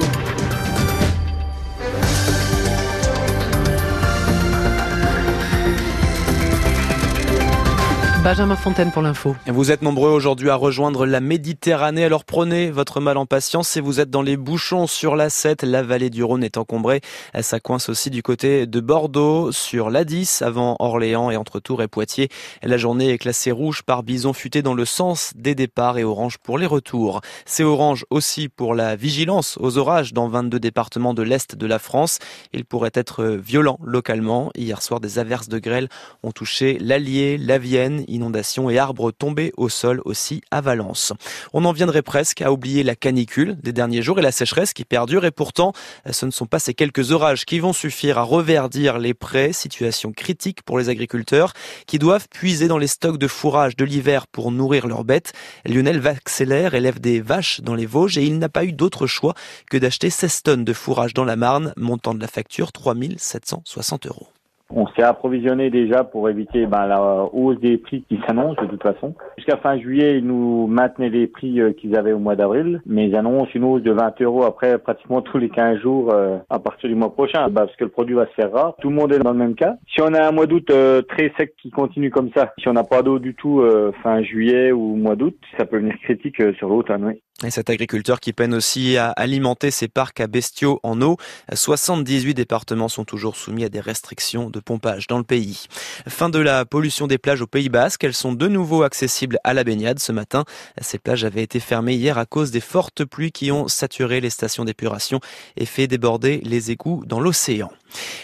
[8.23, 9.35] Benjamin Fontaine pour l'info.
[9.47, 13.79] Vous êtes nombreux aujourd'hui à rejoindre la Méditerranée, alors prenez votre mal en patience si
[13.79, 17.01] vous êtes dans les bouchons sur la 7, la vallée du Rhône est encombrée.
[17.41, 21.81] Ça coince aussi du côté de Bordeaux, sur la 10, avant Orléans et entre Tours
[21.81, 22.29] et Poitiers.
[22.61, 26.37] La journée est classée rouge par bison futé dans le sens des départs et orange
[26.37, 27.21] pour les retours.
[27.45, 31.79] C'est orange aussi pour la vigilance aux orages dans 22 départements de l'Est de la
[31.79, 32.19] France.
[32.53, 34.51] Il pourrait être violent localement.
[34.55, 35.89] Hier soir, des averses de grêle
[36.21, 41.13] ont touché l'Allier, la Vienne, inondations et arbres tombés au sol aussi à Valence.
[41.53, 44.85] On en viendrait presque à oublier la canicule des derniers jours et la sécheresse qui
[44.85, 45.73] perdure et pourtant
[46.09, 50.11] ce ne sont pas ces quelques orages qui vont suffire à reverdir les prés, situation
[50.11, 51.53] critique pour les agriculteurs
[51.87, 55.33] qui doivent puiser dans les stocks de fourrage de l'hiver pour nourrir leurs bêtes.
[55.65, 59.33] Lionel Vaxeller élève des vaches dans les Vosges et il n'a pas eu d'autre choix
[59.69, 64.27] que d'acheter 16 tonnes de fourrage dans la Marne, montant de la facture 3760 euros.
[64.73, 67.01] On s'est approvisionné déjà pour éviter ben, la
[67.33, 69.13] hausse des prix qui s'annonce de toute façon.
[69.37, 73.07] Jusqu'à fin juillet, ils nous maintenaient les prix euh, qu'ils avaient au mois d'avril, mais
[73.07, 76.59] ils annoncent une hausse de 20 euros après pratiquement tous les 15 jours euh, à
[76.59, 78.75] partir du mois prochain, ben, parce que le produit va se faire rare.
[78.81, 79.75] Tout le monde est dans le même cas.
[79.93, 82.73] Si on a un mois d'août euh, très sec qui continue comme ça, si on
[82.73, 83.61] n'a pas d'eau du tout
[84.03, 87.05] fin juillet ou mois d'août, ça peut venir critique sur l'automne.
[87.05, 87.21] Oui.
[87.43, 91.17] Et cet agriculteur qui peine aussi à alimenter ses parcs à bestiaux en eau.
[91.51, 95.65] 78 départements sont toujours soumis à des restrictions de pompage dans le pays.
[96.07, 98.03] Fin de la pollution des plages au Pays Basque.
[98.03, 100.45] Elles sont de nouveau accessibles à la baignade ce matin.
[100.81, 104.29] Ces plages avaient été fermées hier à cause des fortes pluies qui ont saturé les
[104.29, 105.19] stations d'épuration
[105.57, 107.71] et fait déborder les égouts dans l'océan.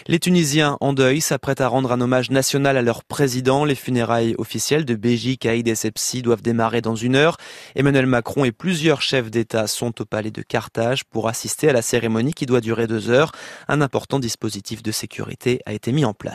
[0.06, 3.64] Les Tunisiens en deuil s'apprêtent à rendre un hommage national à leur président.
[3.64, 7.36] Les funérailles officielles de Béji, Kaïd et Sepsi doivent démarrer dans une heure.
[7.74, 11.82] Emmanuel Macron et plusieurs chefs d'État sont au palais de Carthage pour assister à la
[11.82, 13.32] cérémonie qui doit durer deux heures.
[13.68, 16.27] Un important dispositif de sécurité a été mis en place.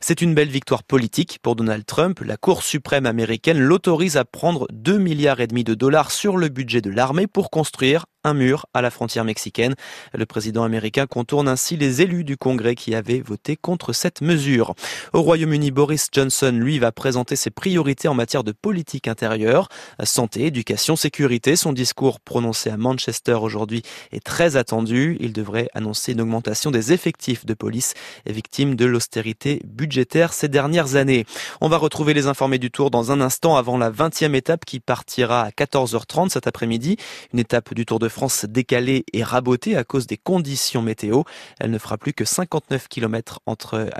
[0.00, 2.20] C'est une belle victoire politique pour Donald Trump.
[2.20, 6.48] La Cour suprême américaine l'autorise à prendre 2 milliards et demi de dollars sur le
[6.48, 9.74] budget de l'armée pour construire un mur à la frontière mexicaine.
[10.12, 14.74] Le président américain contourne ainsi les élus du Congrès qui avaient voté contre cette mesure.
[15.12, 19.68] Au Royaume-Uni, Boris Johnson, lui, va présenter ses priorités en matière de politique intérieure,
[20.02, 21.56] santé, éducation, sécurité.
[21.56, 23.82] Son discours prononcé à Manchester aujourd'hui
[24.12, 25.16] est très attendu.
[25.20, 27.94] Il devrait annoncer une augmentation des effectifs de police
[28.26, 31.26] victimes de l'austérité budgétaire ces dernières années.
[31.60, 34.80] On va retrouver les informés du tour dans un instant avant la 20e étape qui
[34.80, 36.96] partira à 14h30 cet après-midi.
[37.32, 41.22] Une étape du Tour de France décalée et rabotée à cause des conditions météo.
[41.58, 43.90] Elle ne fera plus que 59 km entre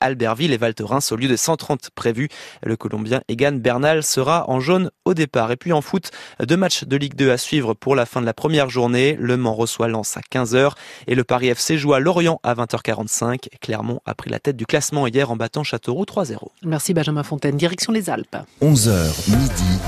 [0.00, 2.28] Albertville et Val Thorens au lieu de 130 prévus.
[2.64, 5.52] Le Colombien Egan Bernal sera en jaune au départ.
[5.52, 8.26] Et puis en foot, deux matchs de Ligue 2 à suivre pour la fin de
[8.26, 9.16] la première journée.
[9.18, 10.72] Le Mans reçoit Lens à 15h
[11.06, 13.46] et le Paris FC joue à Lorient à 20h45.
[13.60, 16.36] Clermont a pris la tête du classement hier en battant Châteauroux 3-0.
[16.64, 17.56] Merci Benjamin Fontaine.
[17.56, 18.36] Direction les Alpes.
[18.60, 19.80] 11h midi,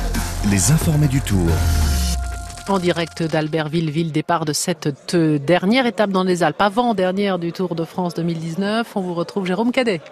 [0.48, 1.50] les informés du Tour.
[2.68, 7.74] En direct d'Albertville, ville départ de cette dernière étape dans les Alpes, avant-dernière du Tour
[7.74, 8.86] de France 2019.
[8.94, 10.02] On vous retrouve Jérôme Cadet.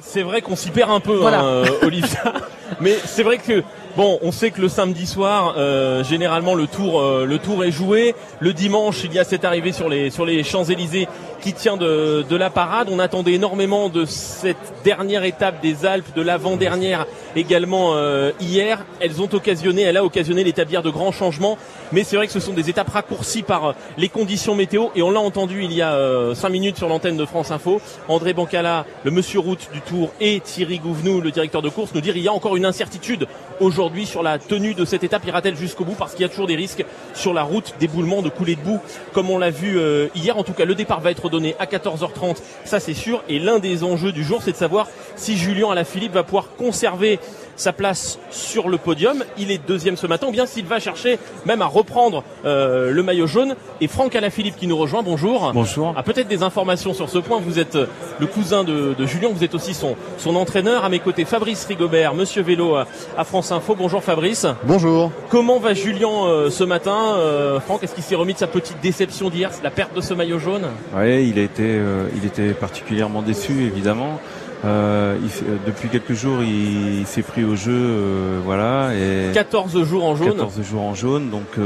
[0.00, 2.32] C'est vrai qu'on s'y perd un peu, hein, euh, Olivia.
[2.80, 3.62] Mais c'est vrai que
[3.98, 7.72] Bon, on sait que le samedi soir, euh, généralement le tour, euh, le tour est
[7.72, 8.14] joué.
[8.38, 11.08] Le dimanche, il y a cette arrivée sur les sur les Champs Élysées
[11.40, 12.88] qui tient de, de la parade.
[12.90, 18.84] On attendait énormément de cette dernière étape des Alpes, de l'avant-dernière également euh, hier.
[19.00, 21.58] Elles ont occasionné, elle a occasionné l'établir de grands changements.
[21.92, 24.88] Mais c'est vrai que ce sont des étapes raccourcies par les conditions météo.
[24.94, 27.80] Et on l'a entendu il y a cinq minutes sur l'antenne de France Info.
[28.08, 32.00] André Bancala, le monsieur route du Tour, et Thierry Gouvenou, le directeur de course, nous
[32.00, 33.26] dire il y a encore une incertitude
[33.60, 36.28] aujourd'hui aujourd'hui sur la tenue de cette étape ira-t-elle jusqu'au bout parce qu'il y a
[36.28, 38.80] toujours des risques sur la route d'éboulement, de coulée de boue
[39.12, 40.36] comme on l'a vu euh, hier.
[40.36, 43.22] En tout cas, le départ va être donné à 14h30, ça c'est sûr.
[43.28, 47.18] Et l'un des enjeux du jour, c'est de savoir si Julien Alaphilippe va pouvoir conserver
[47.58, 49.24] sa place sur le podium.
[49.36, 53.02] Il est deuxième ce matin, ou bien s'il va chercher même à reprendre euh, le
[53.02, 53.54] maillot jaune.
[53.80, 55.50] Et Franck Alaphilippe qui nous rejoint, bonjour.
[55.52, 55.94] Bonjour.
[55.96, 57.40] A peut-être des informations sur ce point.
[57.40, 57.86] Vous êtes euh,
[58.18, 60.84] le cousin de, Julien, vous êtes aussi son, son entraîneur.
[60.84, 63.74] À mes côtés, Fabrice Rigobert, Monsieur Vélo à, France Info.
[63.74, 64.46] Bonjour Fabrice.
[64.64, 65.10] Bonjour.
[65.28, 67.16] Comment va Julien euh, ce matin
[67.64, 70.38] Franck, est-ce qu'il s'est remis de sa petite déception d'hier, la perte de ce maillot
[70.38, 70.66] jaune?
[70.96, 71.80] Oui, il a été,
[72.16, 74.20] il était particulièrement déçu évidemment.
[74.64, 78.90] Euh, euh, depuis quelques jours, il, s'est pris au jeu, euh, voilà.
[78.94, 80.32] Et 14 jours en jaune.
[80.32, 81.58] 14 jours en jaune, donc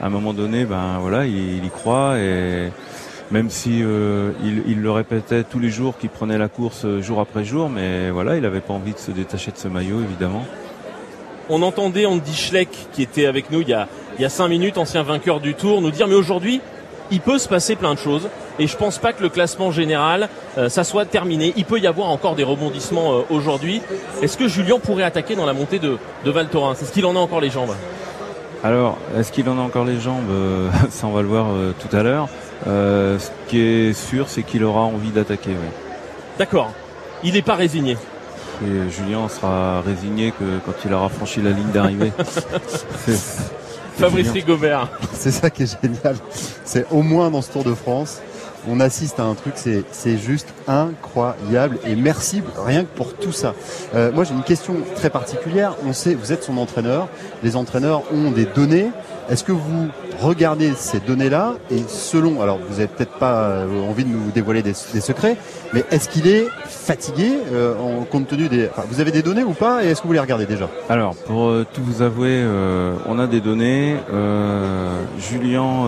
[0.00, 2.70] à un moment donné, ben voilà, il, y croit et
[3.30, 7.68] même si il, le répétait tous les jours qu'il prenait la course jour après jour,
[7.68, 10.44] mais voilà, il n'avait pas envie de se détacher de ce maillot, évidemment.
[11.48, 14.48] On entendait Andy Schleck, qui était avec nous il y a, il y a cinq
[14.48, 16.60] minutes, ancien vainqueur du Tour, nous dire mais aujourd'hui,
[17.10, 18.28] il peut se passer plein de choses.
[18.58, 21.52] Et je pense pas que le classement général, euh, ça soit terminé.
[21.56, 23.82] Il peut y avoir encore des rebondissements euh, aujourd'hui.
[24.22, 26.80] Est-ce que Julien pourrait attaquer dans la montée de, de Val Thorens?
[26.80, 27.74] Est-ce qu'il en a encore les jambes?
[28.64, 30.30] Alors, est-ce qu'il en a encore les jambes?
[30.90, 31.46] Ça, on va le voir
[31.78, 32.28] tout à l'heure.
[32.64, 35.50] ce qui est sûr, c'est qu'il aura envie d'attaquer.
[35.50, 35.68] Oui.
[36.38, 36.72] D'accord.
[37.22, 37.96] Il n'est pas résigné.
[38.64, 42.12] Et Julien sera résigné que quand il aura franchi la ligne d'arrivée.
[43.96, 44.88] Fabrice Rigobert.
[45.12, 46.16] C'est ça qui est génial.
[46.64, 48.20] C'est au moins dans ce Tour de France,
[48.68, 51.78] on assiste à un truc, c'est juste incroyable.
[51.86, 53.54] Et merci rien que pour tout ça.
[53.94, 55.76] Euh, moi, j'ai une question très particulière.
[55.86, 57.08] On sait, vous êtes son entraîneur.
[57.44, 58.90] Les entraîneurs ont des données.
[59.30, 59.88] Est-ce que vous
[60.20, 64.62] regardez ces données-là et selon, alors vous n'avez peut-être pas euh, envie de nous dévoiler
[64.62, 65.36] des, secrets,
[65.72, 69.52] mais est-ce qu'il est fatigué euh, en compte tenu des, vous avez des données ou
[69.52, 70.68] pas et est-ce que vous les regardez déjà?
[70.88, 72.44] Alors pour euh, tout vous avouer,
[73.06, 73.96] on a des données.
[75.18, 75.86] Julien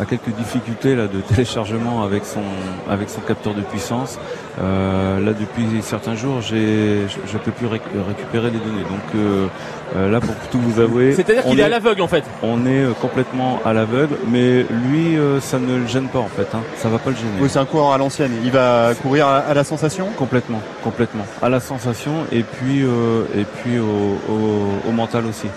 [0.00, 2.42] a quelques difficultés là de téléchargement avec son
[2.88, 4.18] avec son capteur de puissance.
[4.58, 8.84] là depuis certains jours, j'ai je, ne peux plus récupérer les données.
[8.84, 12.24] Donc là pour tout vous avouer, c'est-à-dire qu'il est à l'aveugle en fait.
[12.42, 16.46] On est complètement à l'aveugle, mais lui, euh, ça ne le gêne pas en fait.
[16.54, 16.60] Hein.
[16.76, 17.28] Ça va pas le gêner.
[17.40, 18.30] Oui, c'est un coureur à l'ancienne.
[18.44, 20.06] Il va courir à, la sensation?
[20.16, 21.24] Complètement, complètement.
[21.42, 25.48] À la sensation et puis euh, et puis au, mental aussi.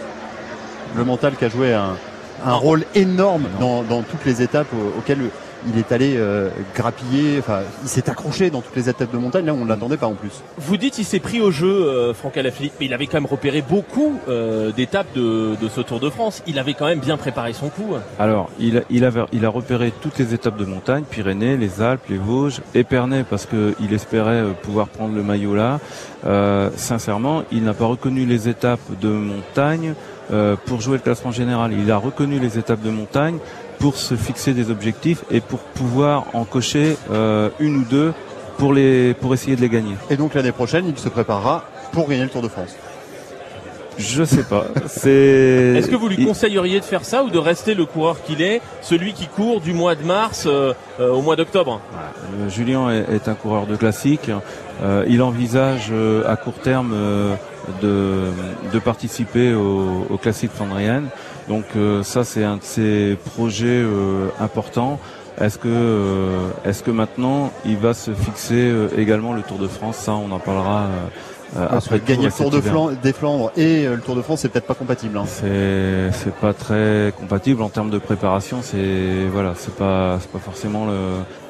[0.98, 5.22] Le mental qui a joué un, rôle énorme dans, toutes les étapes auxquelles
[5.68, 9.46] il est allé euh, grappiller, enfin, il s'est accroché dans toutes les étapes de montagne,
[9.46, 10.42] là on ne l'attendait pas en plus.
[10.58, 13.26] Vous dites il s'est pris au jeu, euh, Franck Alaphilippe, mais il avait quand même
[13.26, 16.44] repéré beaucoup euh, d'étapes de, ce Tour de France.
[16.48, 17.96] Il avait quand même bien préparé son coup.
[18.18, 22.04] Alors, il, il, avait, il a repéré toutes les étapes de montagne, Pyrénées, les Alpes,
[22.10, 25.80] les Vosges, Épernay parce qu'il espérait pouvoir prendre le maillot là.
[26.76, 29.94] sincèrement, il n'a pas reconnu les étapes de montagne
[30.66, 31.72] pour jouer le classement général.
[31.74, 33.38] Il a reconnu les étapes de montagne
[33.80, 38.14] pour se fixer des objectifs et pour pouvoir en cocher euh, une ou deux
[38.58, 39.96] pour, les, pour essayer de les gagner.
[40.10, 41.64] Et donc l'année prochaine, il se préparera
[41.94, 42.76] pour gagner le Tour de France
[43.98, 44.68] je sais pas.
[44.88, 45.76] C'est.
[45.78, 48.62] Est-ce que vous lui conseilleriez de faire ça ou de rester le coureur qu'il est,
[48.82, 51.82] celui qui court du mois de mars euh, euh, au mois d'octobre?
[52.48, 54.32] Julien est, un coureur de classique.
[55.10, 55.92] il envisage
[56.26, 56.96] à court terme
[57.82, 58.28] de,
[58.72, 61.10] de participer au, au classique flandrienne.
[61.50, 65.00] Donc euh, ça c'est un de ces projets euh, importants.
[65.42, 69.98] Est-ce que, euh, est-ce que maintenant il va se fixer également le Tour de France?
[69.98, 70.88] Ça, on en parlera
[71.58, 72.62] euh, après gagner le Tour de
[73.02, 75.18] des Flandres et euh, le Tour de France, c'est peut-être pas compatible.
[75.18, 75.24] Hein.
[75.26, 78.60] C'est c'est pas très compatible en termes de préparation.
[78.62, 80.94] C'est voilà, c'est pas c'est pas forcément le,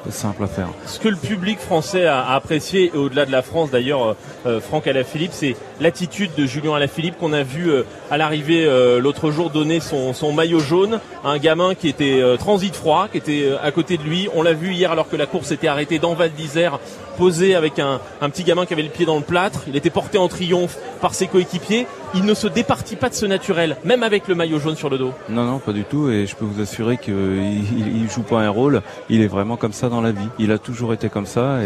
[0.08, 0.68] simple à faire.
[0.86, 4.14] Ce que le public français a, apprécié, et au-delà de la France d'ailleurs, euh,
[4.46, 7.70] euh Franck Alaphilippe, c'est l'attitude de Julien Alaphilippe qu'on a vu
[8.10, 8.68] à l'arrivée
[9.00, 13.18] l'autre jour donner son, son maillot jaune à un gamin qui était transit froid, qui
[13.18, 14.28] était à côté de lui.
[14.34, 16.78] On l'a vu hier alors que la course était arrêtée dans Val d'Isère,
[17.16, 19.64] posé avec un, un petit gamin qui avait le pied dans le plâtre.
[19.68, 21.86] Il était porté en triomphe par ses coéquipiers.
[22.14, 24.98] Il ne se départit pas de ce naturel, même avec le maillot jaune sur le
[24.98, 25.12] dos.
[25.28, 26.10] Non, non, pas du tout.
[26.10, 28.82] Et je peux vous assurer qu'il il, joue pas un rôle.
[29.08, 30.28] Il est vraiment comme ça dans la vie.
[30.38, 31.58] Il a toujours été comme ça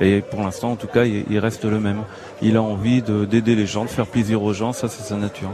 [0.00, 2.02] et, pour l'instant, en tout cas, il, reste le même.
[2.42, 4.72] Il a envie d'aider les gens, de faire plaisir aux gens.
[4.72, 5.50] Ça, c'est sa nature.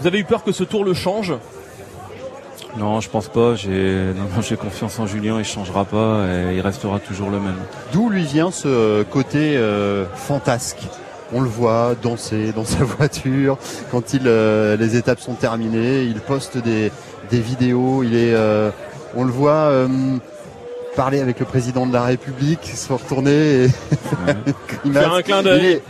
[0.00, 1.34] Vous avez eu peur que ce tour le change?
[2.76, 3.54] Non, je pense pas.
[3.54, 5.38] J'ai j'ai confiance en Julien.
[5.38, 7.56] Il changera pas et il restera toujours le même.
[7.92, 10.82] D'où lui vient ce côté euh, fantasque?
[11.32, 13.56] On le voit danser dans sa voiture
[13.90, 16.02] quand il euh, les étapes sont terminées.
[16.02, 16.90] Il poste des,
[17.30, 18.02] vidéos.
[18.02, 18.70] Il est, euh,
[19.14, 19.70] on le voit
[21.00, 23.68] parler avec le président de la République, se retourner et
[24.92, 25.80] faire un clin d'œil.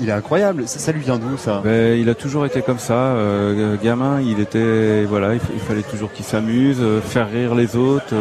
[0.00, 0.62] Il, est incroyable.
[0.68, 1.60] Ça, lui vient d'où ça?
[1.64, 2.94] Ben, Il a toujours été comme ça.
[2.94, 8.14] Euh, gamin, il était voilà, il, fallait toujours qu'il s'amuse, euh, faire rire les autres,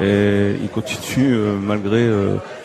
[0.00, 2.08] euh, et il continue malgré.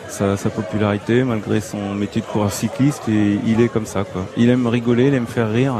[0.08, 4.24] Sa, popularité malgré son métier de coureur cycliste et il est comme ça quoi.
[4.36, 5.74] Il aime rigoler, il aime faire rire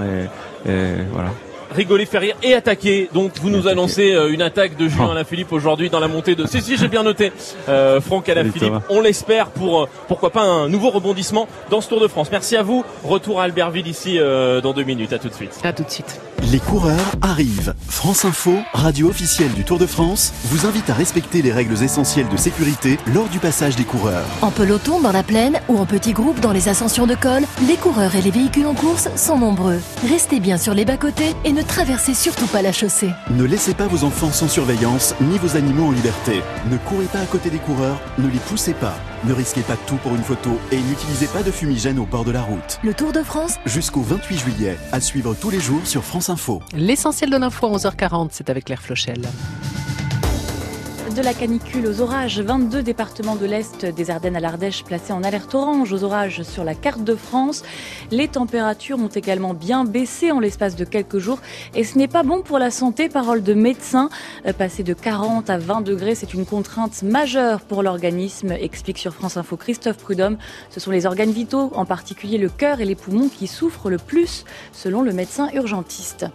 [0.67, 0.71] et
[1.13, 1.31] voilà
[1.77, 3.09] rigoler, faire rire et attaquer.
[3.13, 6.47] Donc vous nous annoncez euh, une attaque de Julien Alaphilippe aujourd'hui dans la montée de.
[6.47, 7.33] Si si, j'ai bien noté.
[7.69, 8.73] Euh, Franck Alaphilippe.
[8.89, 12.29] On l'espère pour euh, pourquoi pas un nouveau rebondissement dans ce Tour de France.
[12.33, 12.85] Merci à vous.
[13.05, 15.13] Retour à Albertville ici euh, dans deux minutes.
[15.13, 15.61] À tout de suite.
[15.63, 16.21] À tout de suite.
[16.43, 17.75] Les coureurs arrivent.
[17.89, 22.29] France Info, radio officielle du Tour de France, vous invite à respecter les règles essentielles
[22.29, 24.27] de sécurité lors du passage des coureurs.
[24.43, 27.77] En peloton dans la plaine ou en petits groupes dans les ascensions de col, les
[27.77, 29.81] coureurs et les véhicules en course sont nombreux.
[30.09, 33.11] Restez bien sur les bas-côtés et ne traversez surtout pas la chaussée.
[33.31, 36.43] Ne laissez pas vos enfants sans surveillance ni vos animaux en liberté.
[36.71, 38.97] Ne courez pas à côté des coureurs, ne les poussez pas.
[39.25, 42.31] Ne risquez pas tout pour une photo et n'utilisez pas de fumigène au bord de
[42.31, 42.79] la route.
[42.83, 46.61] Le Tour de France Jusqu'au 28 juillet, à suivre tous les jours sur France Info.
[46.75, 49.23] L'essentiel de l'info à 11h40, c'est avec Claire Flochel.
[51.17, 55.23] De la canicule aux orages, 22 départements de l'Est des Ardennes à l'Ardèche placés en
[55.23, 57.63] alerte orange aux orages sur la carte de France.
[58.11, 61.39] Les températures ont également bien baissé en l'espace de quelques jours
[61.75, 64.11] et ce n'est pas bon pour la santé, parole de médecin.
[64.45, 69.15] Euh, passer de 40 à 20 degrés, c'est une contrainte majeure pour l'organisme, explique sur
[69.15, 70.37] France Info Christophe Prudhomme.
[70.69, 73.99] Ce sont les organes vitaux, en particulier le cœur et les poumons, qui souffrent le
[73.99, 76.27] plus, selon le médecin urgentiste.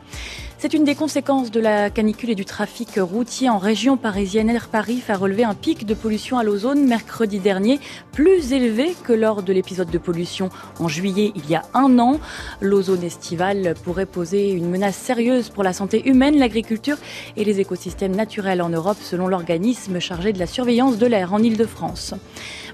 [0.62, 4.47] C'est une des conséquences de la canicule et du trafic routier en région parisienne.
[4.47, 7.80] Air Paris a relevé un pic de pollution à l'ozone mercredi dernier,
[8.12, 12.19] plus élevé que lors de l'épisode de pollution en juillet il y a un an.
[12.62, 16.97] L'ozone estivale pourrait poser une menace sérieuse pour la santé humaine, l'agriculture
[17.38, 21.41] et les écosystèmes naturels en Europe, selon l'organisme chargé de la surveillance de l'air en
[21.41, 22.13] Ile-de-France.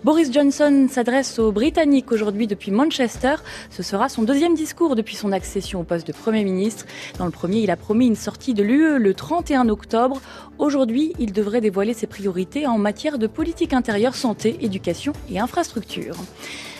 [0.03, 3.35] Boris Johnson s'adresse aux Britanniques aujourd'hui depuis Manchester.
[3.71, 6.85] Ce sera son deuxième discours depuis son accession au poste de Premier ministre.
[7.17, 10.21] Dans le premier, il a promis une sortie de l'UE le 31 octobre.
[10.59, 16.15] Aujourd'hui, il devrait dévoiler ses priorités en matière de politique intérieure, santé, éducation et infrastructure.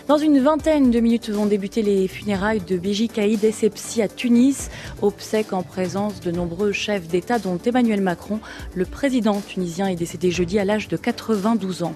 [0.08, 4.70] Dans une vingtaine de minutes vont débuter les funérailles de Béji Caïd Essebsi à Tunis,
[5.02, 8.40] obsèques en présence de nombreux chefs d'État dont Emmanuel Macron.
[8.74, 11.96] Le président tunisien est décédé jeudi à l'âge de 92 ans.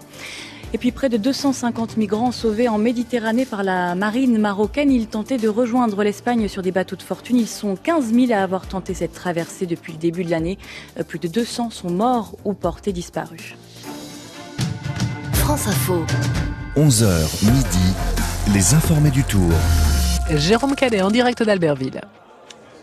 [0.73, 4.91] Et puis près de 250 migrants sauvés en Méditerranée par la marine marocaine.
[4.91, 7.37] Ils tentaient de rejoindre l'Espagne sur des bateaux de fortune.
[7.37, 10.57] Ils sont 15 000 à avoir tenté cette traversée depuis le début de l'année.
[10.99, 13.55] Euh, plus de 200 sont morts ou portés disparus.
[15.33, 16.05] France Info.
[16.77, 17.93] 11h midi,
[18.53, 19.51] les informés du tour.
[20.29, 21.99] Jérôme Cadet en direct d'Albertville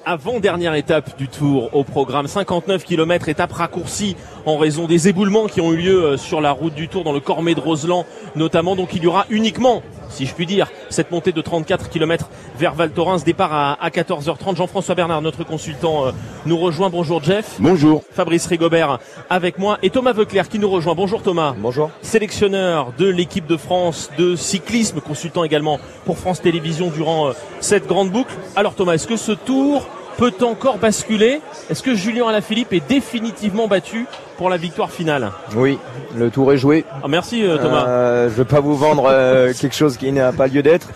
[0.09, 2.27] avant-dernière étape du tour au programme.
[2.27, 4.17] 59 km, étape raccourcie
[4.47, 7.13] en raison des éboulements qui ont eu lieu euh, sur la route du tour dans
[7.13, 8.75] le Cormet de Roseland notamment.
[8.75, 12.75] Donc il y aura uniquement, si je puis dire, cette montée de 34 km vers
[12.75, 13.23] Val Thorens.
[13.23, 14.57] Départ à, 14h30.
[14.57, 16.13] Jean-François Bernard, notre consultant, euh,
[16.47, 16.89] nous rejoint.
[16.89, 17.57] Bonjour Jeff.
[17.59, 18.03] Bonjour.
[18.11, 20.95] Fabrice Rigobert avec moi et Thomas Veuclair qui nous rejoint.
[20.95, 21.55] Bonjour Thomas.
[21.59, 21.91] Bonjour.
[22.01, 27.87] Sélectionneur de l'équipe de France de cyclisme, consultant également pour France Télévisions durant euh, cette
[27.87, 28.33] grande boucle.
[28.57, 29.87] Alors Thomas, est-ce que ce tour
[30.19, 35.31] peut encore basculer Est-ce que Julien Alaphilippe est définitivement battu pour la victoire finale?
[35.57, 35.79] Oui,
[36.17, 36.85] le tour est joué.
[37.03, 37.87] Ah, merci euh, Thomas.
[37.87, 40.89] Euh, je ne veux pas vous vendre euh, quelque chose qui n'a pas lieu d'être.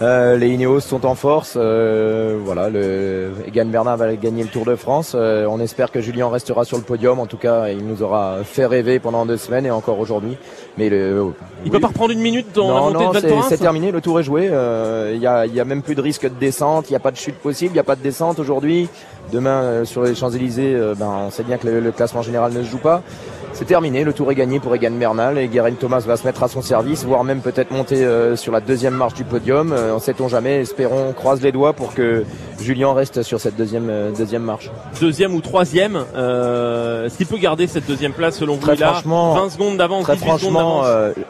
[0.00, 1.56] les Ineos sont en force.
[1.56, 5.14] voilà, le Egan Bernard va gagner le Tour de France.
[5.14, 7.20] on espère que Julien restera sur le podium.
[7.20, 10.38] En tout cas, il nous aura fait rêver pendant deux semaines et encore aujourd'hui.
[10.78, 11.32] Mais le,
[11.64, 13.90] il peut pas reprendre une minute dans la montée de c'est terminé.
[13.90, 14.46] Le Tour est joué.
[14.46, 16.88] Il y a, y, a, même plus de risque de descente.
[16.88, 17.72] Il n'y a pas de chute possible.
[17.72, 18.88] Il n'y a pas de descente aujourd'hui.
[19.30, 22.62] Demain, euh, sur les Champs-Élysées, euh, ben, on sait bien que le, classement général ne
[22.62, 23.02] se joue pas.
[23.54, 26.42] C'est terminé, le tour est gagné pour Egan Bernal et Guerin Thomas va se mettre
[26.42, 29.72] à son service, voire même peut-être monter euh, sur la deuxième marche du podium.
[29.72, 32.24] on sait-on jamais, espérons, croise les doigts pour que
[32.60, 34.70] Julien reste sur cette deuxième, deuxième marche.
[35.00, 38.60] Deuxième ou troisième, est-ce qu'il peut garder cette deuxième place selon vous?
[38.60, 40.82] Très franchement, 20 secondes d'avance, Très franchement,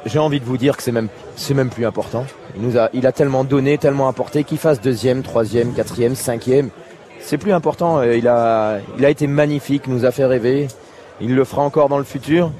[0.06, 2.24] j'ai envie de vous dire que c'est même, c'est même plus important.
[2.56, 6.70] Il nous a, il a tellement donné, tellement apporté qu'il fasse deuxième, troisième, quatrième, cinquième
[7.22, 8.00] c'est plus important.
[8.00, 10.68] Euh, il a, il a été magnifique, nous a fait rêver.
[11.22, 12.50] Il le fera encore dans le futur,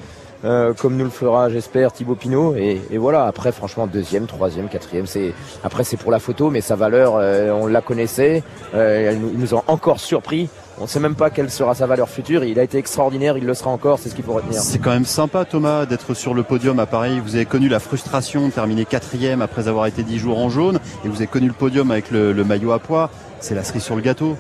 [0.44, 2.54] euh, comme nous le fera, j'espère, Thibaut Pinot.
[2.56, 3.26] Et, voilà.
[3.26, 7.50] Après, franchement, deuxième, troisième, quatrième, c'est après c'est pour la photo, mais sa valeur, euh,
[7.50, 8.42] on la connaissait.
[8.74, 10.48] Euh, nous, ils nous ont encore surpris.
[10.78, 12.44] On ne sait même pas quelle sera sa valeur future.
[12.44, 14.60] Il a été extraordinaire, il le sera encore, c'est ce qu'il faut retenir.
[14.60, 17.20] C'est quand même sympa, Thomas, d'être sur le podium à Paris.
[17.20, 20.80] Vous avez connu la frustration de terminer quatrième après avoir été dix jours en jaune,
[21.04, 23.10] et vous avez connu le podium avec le, le maillot à poids.
[23.40, 24.36] C'est la cerise sur le gâteau.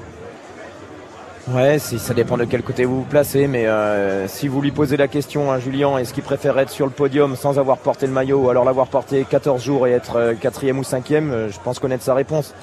[1.48, 4.70] Ouais, si, ça dépend de quel côté vous vous placez, mais euh, si vous lui
[4.70, 8.06] posez la question à Julien, est-ce qu'il préfère être sur le podium sans avoir porté
[8.06, 11.50] le maillot ou alors l'avoir porté 14 jours et être euh, quatrième ou cinquième, euh,
[11.50, 12.54] je pense connaître sa réponse.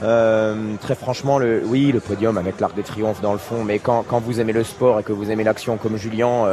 [0.00, 4.04] Très franchement, le, oui, le podium avec l'arc de triomphe dans le fond, mais quand,
[4.06, 6.44] quand vous aimez le sport et que vous aimez l'action comme Julien,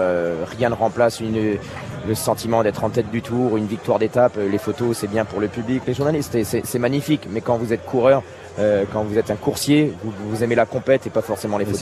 [0.58, 1.58] rien ne remplace une,
[2.08, 4.38] le sentiment d'être en tête du tour, une victoire d'étape.
[4.38, 7.86] Les photos, c'est bien pour le public, les journalistes, c'est magnifique, mais quand vous êtes
[7.86, 8.23] coureur,
[8.60, 11.80] euh, quand vous êtes un coursier, vous, aimez la compète et pas forcément les photos.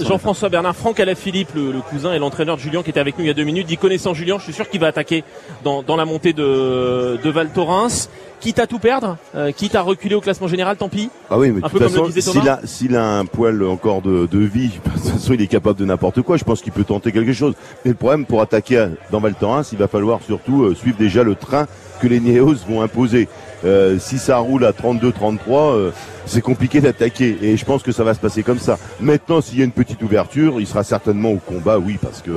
[0.00, 3.24] Jean-François Bernard, Franck Alaphilippe, le, le cousin et l'entraîneur de Julien qui était avec nous
[3.24, 5.24] il y a deux minutes, dit connaissant Julien, je suis sûr qu'il va attaquer
[5.62, 8.10] dans, la montée de, de Val Thorens.
[8.40, 11.08] Quitte à tout perdre, euh, quitte à reculer au classement général, tant pis.
[11.30, 14.38] Ah oui, mais de toute façon, s'il a, s'il a un poil encore de, de
[14.38, 16.36] vie, de toute façon, il est capable de n'importe quoi.
[16.36, 17.54] Je pense qu'il peut tenter quelque chose.
[17.84, 21.22] Mais le problème, pour attaquer dans Val Thorens, il va falloir surtout euh, suivre déjà
[21.22, 21.66] le train
[22.00, 23.28] que les Néos vont imposer.
[23.64, 25.90] Euh, si ça roule à 32-33, euh,
[26.26, 27.38] c'est compliqué d'attaquer.
[27.40, 28.78] Et je pense que ça va se passer comme ça.
[29.00, 32.30] Maintenant, s'il y a une petite ouverture, il sera certainement au combat, oui, parce que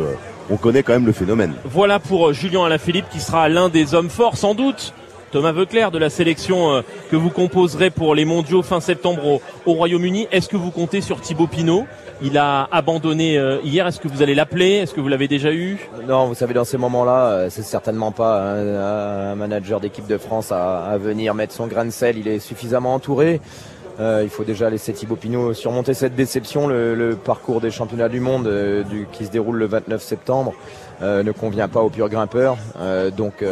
[0.50, 1.54] on connaît quand même le phénomène.
[1.66, 4.94] Voilà pour Julien Alaphilippe qui sera l'un des hommes forts, sans doute,
[5.32, 9.42] Thomas Veuclair de la sélection euh, que vous composerez pour les mondiaux fin septembre au,
[9.66, 10.28] au Royaume-Uni.
[10.32, 11.86] Est-ce que vous comptez sur Thibaut Pinot?
[12.22, 13.86] Il a abandonné euh, hier.
[13.86, 14.76] Est-ce que vous allez l'appeler?
[14.76, 15.78] Est-ce que vous l'avez déjà eu?
[16.08, 20.52] Non, vous savez, dans ces moments-là, euh, c'est certainement pas un, manager d'équipe de France
[20.52, 22.18] à, venir mettre son grain de sel.
[22.18, 23.42] Il est suffisamment entouré.
[24.00, 26.68] Il faut déjà laisser Thibaut Pinot surmonter cette déception.
[26.68, 28.48] Le, parcours des championnats du monde
[29.12, 30.54] qui se déroule le 29 septembre
[31.02, 32.58] euh, ne convient pas aux purs grimpeurs.
[32.80, 33.44] Euh, donc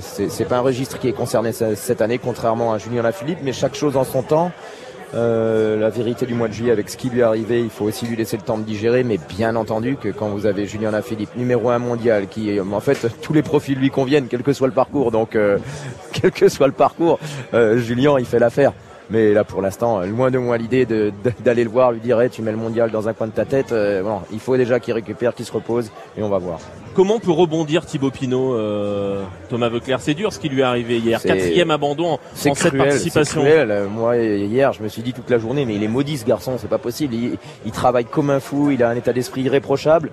[0.00, 3.38] c'est pas un registre qui est concerné cette année, contrairement à Julien Lafilippe.
[3.42, 4.52] Mais chaque chose en son temps.
[5.14, 8.06] la vérité du mois de juillet avec ce qui lui est arrivé, il faut aussi
[8.06, 11.36] lui laisser le temps de digérer, mais bien entendu que quand vous avez Julien Lafilippe,
[11.36, 14.74] numéro un mondial, qui en fait tous les profils lui conviennent, quel que soit le
[14.74, 15.36] parcours, donc
[16.12, 17.18] quel que soit le parcours,
[17.52, 18.72] Julien il fait l'affaire.
[19.12, 20.86] Mais là, pour l'instant, loin de moi l'idée
[21.44, 23.44] d'aller le voir, lui dire hey, tu mets le mondial dans un coin de ta
[23.44, 23.70] tête.
[23.70, 26.60] Euh, bon, il faut déjà qu'il récupère, qu'il se repose, et on va voir.
[26.94, 30.00] Comment peut rebondir Thibaut Pinot, euh, Thomas Veuclair?
[30.00, 31.20] C'est dur ce qui lui est arrivé hier.
[31.20, 33.42] Quatrième abandon en, cette participation.
[33.42, 33.86] Cruel.
[33.94, 36.56] Moi, hier, je me suis dit toute la journée, mais il est maudit ce garçon,
[36.58, 37.14] c'est pas possible.
[37.14, 37.36] Il,
[37.66, 40.10] il travaille comme un fou, il a un état d'esprit irréprochable.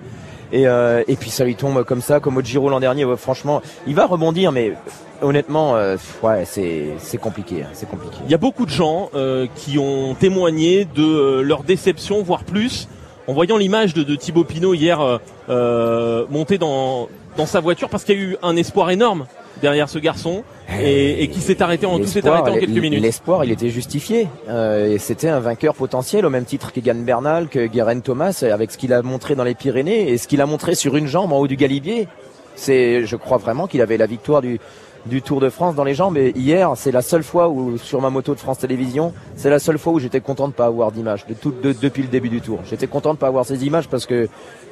[0.52, 3.04] Et, euh, et puis ça lui tombe comme ça, comme au Giro l'an dernier.
[3.16, 4.74] Franchement, il va rebondir, mais
[5.22, 8.16] honnêtement, euh, ouais, c'est compliqué, hein, c'est compliqué.
[8.24, 12.44] Il y a beaucoup de gens euh, qui ont témoigné de euh, leur déception, voire
[12.44, 12.88] plus,
[13.26, 18.16] en voyant l'image de, de, Thibaut Pinot hier monter dans dans sa voiture, parce qu'il
[18.16, 19.26] y a eu un espoir énorme
[19.60, 20.42] derrière ce garçon
[20.80, 23.02] et, et qui s'est arrêté en tout s'est arrêté en quelques minutes.
[23.02, 24.28] L'espoir, il était justifié.
[24.48, 28.78] Euh, c'était un vainqueur potentiel au même titre qu'Egan Bernal, que Guérin Thomas, avec ce
[28.78, 31.38] qu'il a montré dans les Pyrénées et ce qu'il a montré sur une jambe en
[31.38, 32.08] haut du Galibier.
[32.56, 34.60] C'est, je crois vraiment qu'il avait la victoire du
[35.06, 36.16] du Tour de France dans les jambes.
[36.16, 39.58] Et hier, c'est la seule fois où, sur ma moto de France Télévisions, c'est la
[39.58, 42.28] seule fois où j'étais content de pas avoir d'image de tout, de, depuis le début
[42.28, 42.60] du Tour.
[42.68, 44.28] J'étais content de pas avoir ces images parce que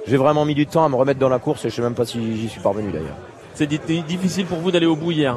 [0.07, 1.95] j'ai vraiment mis du temps à me remettre dans la course et je sais même
[1.95, 3.17] pas si j'y suis parvenu d'ailleurs.
[3.59, 5.37] C'est difficile pour vous d'aller au bout hier.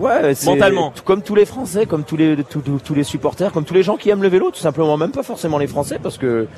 [0.00, 0.92] Ouais, mentalement.
[1.04, 3.96] Comme tous les Français, comme tous les tous, tous les supporters, comme tous les gens
[3.96, 4.96] qui aiment le vélo, tout simplement.
[4.96, 6.48] Même pas forcément les Français, parce que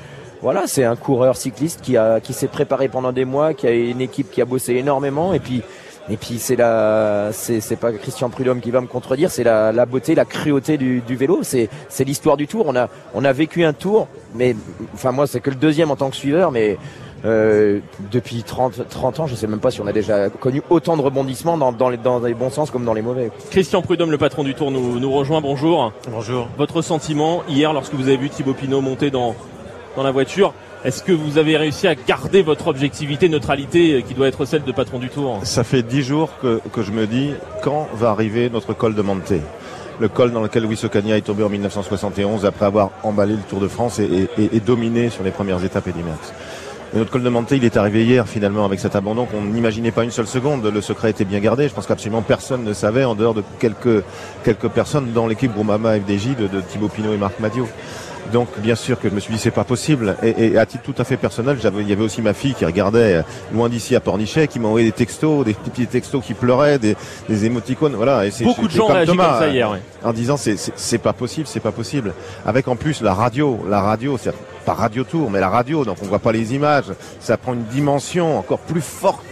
[0.41, 3.71] voilà, c'est un coureur cycliste qui a qui s'est préparé pendant des mois, qui a
[3.71, 5.61] une équipe qui a bossé énormément, et puis
[6.09, 9.71] et puis c'est la, c'est, c'est pas Christian Prudhomme qui va me contredire, c'est la,
[9.71, 11.41] la beauté, la cruauté du, du vélo.
[11.43, 12.65] C'est, c'est l'histoire du Tour.
[12.67, 14.55] On a, on a vécu un Tour, mais
[14.95, 16.79] enfin moi c'est que le deuxième en tant que suiveur, mais
[17.25, 17.79] euh,
[18.11, 21.01] depuis 30, 30 ans, je sais même pas si on a déjà connu autant de
[21.01, 23.31] rebondissements dans, dans, les, dans les bons sens comme dans les mauvais.
[23.49, 25.41] Christian Prudhomme, le patron du Tour, nous, nous rejoint.
[25.41, 25.93] Bonjour.
[26.09, 26.47] Bonjour.
[26.57, 29.35] Votre sentiment hier lorsque vous avez vu Thibaut Pinot monter dans,
[29.95, 30.53] dans la voiture
[30.85, 34.71] est-ce que vous avez réussi à garder votre objectivité, neutralité qui doit être celle de
[34.73, 35.39] patron du Tour?
[35.43, 39.01] Ça fait dix jours que, que je me dis quand va arriver notre col de
[39.01, 39.31] Monte?
[39.99, 43.61] Le col dans lequel Luis Ocaña est tombé en 1971 après avoir emballé le Tour
[43.61, 46.33] de France et, et, et dominé sur les premières étapes Eddy Merckx.
[46.93, 49.91] Et notre col de Monte, il est arrivé hier finalement avec cet abandon qu'on n'imaginait
[49.91, 50.63] pas une seule seconde.
[50.63, 51.67] Le secret était bien gardé.
[51.67, 54.03] Je pense qu'absolument personne ne savait en dehors de quelques,
[54.43, 57.67] quelques personnes dans l'équipe Groupama FDJ de, de Thibaut Pinot et Marc Madio.
[58.31, 60.15] Donc bien sûr que je me suis dit c'est pas possible.
[60.21, 62.63] Et, et, à titre tout à fait personnel, il y avait aussi ma fille qui
[62.63, 66.77] regardait loin d'ici à Pornichet, qui m'a envoyé des textos, des petits textos qui pleuraient,
[66.77, 66.95] des,
[67.27, 68.25] des émoticônes, voilà.
[68.25, 69.81] Et Beaucoup de gens réagissent comme ça hier, ouais.
[70.03, 72.13] en disant c'est pas possible, c'est pas possible.
[72.45, 74.31] Avec en plus la radio, la radio, c'est
[74.63, 76.91] pas radio tour, mais la radio, donc on voit pas les images.
[77.19, 79.23] Ça prend une dimension encore plus forte.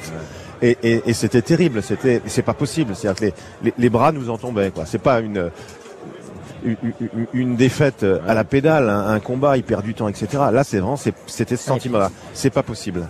[0.61, 2.95] Et, c'était terrible, c'est pas possible.
[2.95, 4.69] C'est-à-dire les, les, bras nous en tombaient.
[4.69, 4.85] Quoi.
[4.85, 5.49] C'est pas une,
[7.33, 10.27] une, défaite à la pédale, un, un, combat, il perd du temps, etc.
[10.51, 12.11] Là, c'est vraiment, c'était ce sentiment-là.
[12.33, 13.07] C'est pas possible.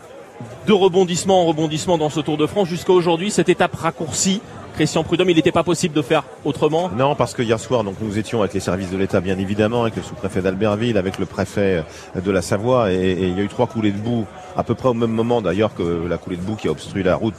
[0.65, 4.41] De rebondissement en rebondissement dans ce Tour de France jusqu'à aujourd'hui, cette étape raccourcie.
[4.73, 7.95] Christian Prudhomme, il n'était pas possible de faire autrement Non, parce que hier soir, donc
[8.01, 11.25] nous étions avec les services de l'État, bien évidemment, avec le sous-préfet d'Albertville, avec le
[11.25, 11.83] préfet
[12.15, 14.89] de la Savoie, et, il y a eu trois coulées de boue, à peu près
[14.89, 17.35] au même moment d'ailleurs que la coulée de boue qui a obstrué la route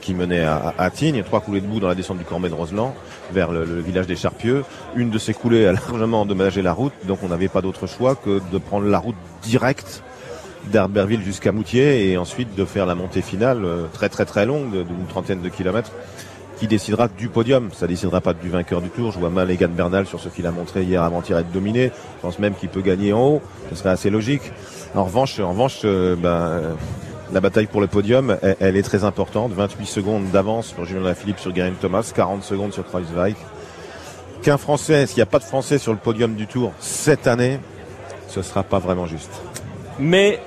[0.00, 2.54] qui menait à, à Tignes, trois coulées de boue dans la descente du Cormet de
[2.54, 2.94] Roseland
[3.32, 4.64] vers le, le, village des Charpieux.
[4.96, 8.16] Une de ces coulées a largement endommagé la route, donc on n'avait pas d'autre choix
[8.16, 10.02] que de prendre la route directe
[10.72, 15.06] d'Herberville jusqu'à Moutier et ensuite de faire la montée finale très très très longue d'une
[15.08, 15.92] trentaine de kilomètres
[16.58, 17.70] qui décidera du podium.
[17.72, 19.12] Ça décidera pas du vainqueur du tour.
[19.12, 21.90] Je vois mal Egan Bernal sur ce qu'il a montré hier avant-hier être dominé.
[22.16, 23.42] Je pense même qu'il peut gagner en haut.
[23.70, 24.52] Ce serait assez logique.
[24.94, 26.76] En revanche, en revanche, euh, ben,
[27.32, 29.52] la bataille pour le podium, elle, est très importante.
[29.52, 33.34] 28 secondes d'avance pour Julien Lafilippe sur Geraint Thomas, 40 secondes sur Kreuzweig.
[34.42, 37.58] Qu'un Français, s'il n'y a pas de Français sur le podium du Tour cette année,
[38.28, 39.42] ce sera pas vraiment juste.
[39.98, 40.40] Mais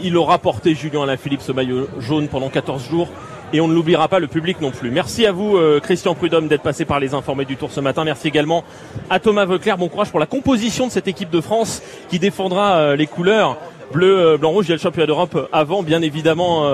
[0.00, 3.08] il aura porté Julien Alaphilippe ce maillot jaune pendant 14 jours
[3.54, 4.90] et on ne l'oubliera pas le public non plus.
[4.90, 8.02] Merci à vous euh, Christian Prudhomme d'être passé par les informés du Tour ce matin.
[8.04, 8.64] Merci également
[9.08, 9.78] à Thomas Veuclair.
[9.78, 11.80] Bon courage pour la composition de cette équipe de France
[12.10, 13.56] qui défendra euh, les couleurs
[13.92, 14.66] bleu, euh, blanc, rouge.
[14.66, 16.64] Il y a le championnat d'Europe avant, bien évidemment,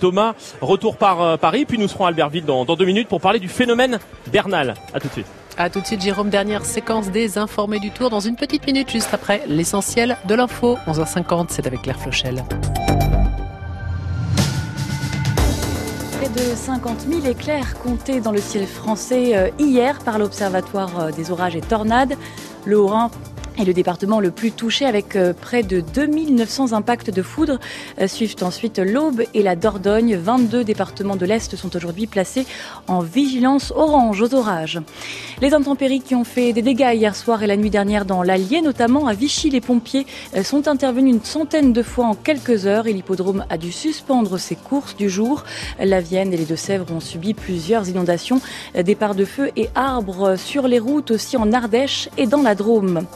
[0.00, 0.32] Thomas.
[0.62, 3.48] Retour par Paris, puis nous serons à Albertville dans, dans deux minutes pour parler du
[3.48, 3.98] phénomène
[4.32, 4.74] Bernal.
[4.94, 5.26] À tout de suite.
[5.58, 6.30] À tout de suite, Jérôme.
[6.30, 10.78] Dernière séquence des informés du tour dans une petite minute, juste après l'essentiel de l'info.
[10.86, 12.42] 11h50, c'est avec Claire Flochel.
[16.50, 21.30] De 50 000 éclairs comptés dans le ciel français euh, hier par l'Observatoire euh, des
[21.30, 22.16] orages et tornades.
[22.66, 23.10] Le Haut-Rhin
[23.58, 27.58] et le département le plus touché avec euh, près de 2900 impacts de foudre.
[28.00, 30.16] Euh, suivent ensuite l'Aube et la Dordogne.
[30.16, 32.46] 22 départements de l'Est sont aujourd'hui placés
[32.88, 34.80] en vigilance orange aux orages.
[35.40, 38.60] Les intempéries qui ont fait des dégâts hier soir et la nuit dernière dans l'Allier,
[38.60, 42.86] notamment à Vichy, les pompiers euh, sont intervenus une centaine de fois en quelques heures
[42.86, 45.44] et l'hippodrome a dû suspendre ses courses du jour.
[45.78, 48.40] La Vienne et les Deux-Sèvres ont subi plusieurs inondations,
[48.74, 53.06] départs de feu et arbres sur les routes aussi en Ardèche et dans la Drôme.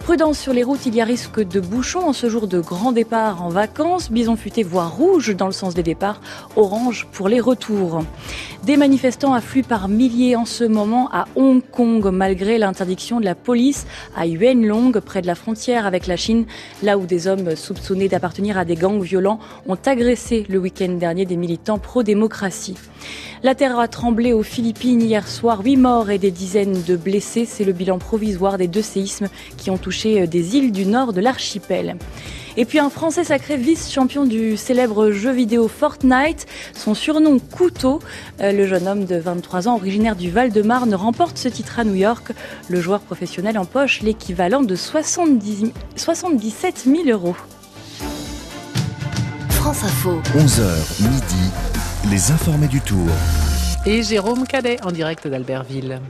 [0.00, 2.90] Prudence sur les routes, il y a risque de bouchons en ce jour de grand
[2.90, 4.10] départ en vacances.
[4.10, 6.20] Bison futé voire rouge dans le sens des départs,
[6.56, 8.02] orange pour les retours.
[8.64, 13.34] Des manifestants affluent par milliers en ce moment à Hong Kong malgré l'interdiction de la
[13.34, 16.46] police à Yuanlong près de la frontière avec la Chine,
[16.82, 21.26] là où des hommes soupçonnés d'appartenir à des gangs violents ont agressé le week-end dernier
[21.26, 22.76] des militants pro-démocratie.
[23.42, 27.44] La terre a tremblé aux Philippines hier soir, huit morts et des dizaines de blessés.
[27.44, 29.26] C'est le bilan provisoire des deux séismes
[29.56, 31.96] qui ont touché des îles du nord de l'archipel.
[32.56, 38.00] Et puis un Français sacré vice-champion du célèbre jeu vidéo Fortnite, son surnom Couteau.
[38.40, 41.94] Euh, le jeune homme de 23 ans, originaire du Val-de-Marne, remporte ce titre à New
[41.94, 42.32] York.
[42.68, 47.36] Le joueur professionnel empoche l'équivalent de 70, 77 000 euros.
[49.48, 50.20] France Info.
[50.36, 51.50] 11h midi,
[52.10, 53.08] les informés du Tour.
[53.86, 56.00] Et Jérôme Cadet en direct d'Albertville.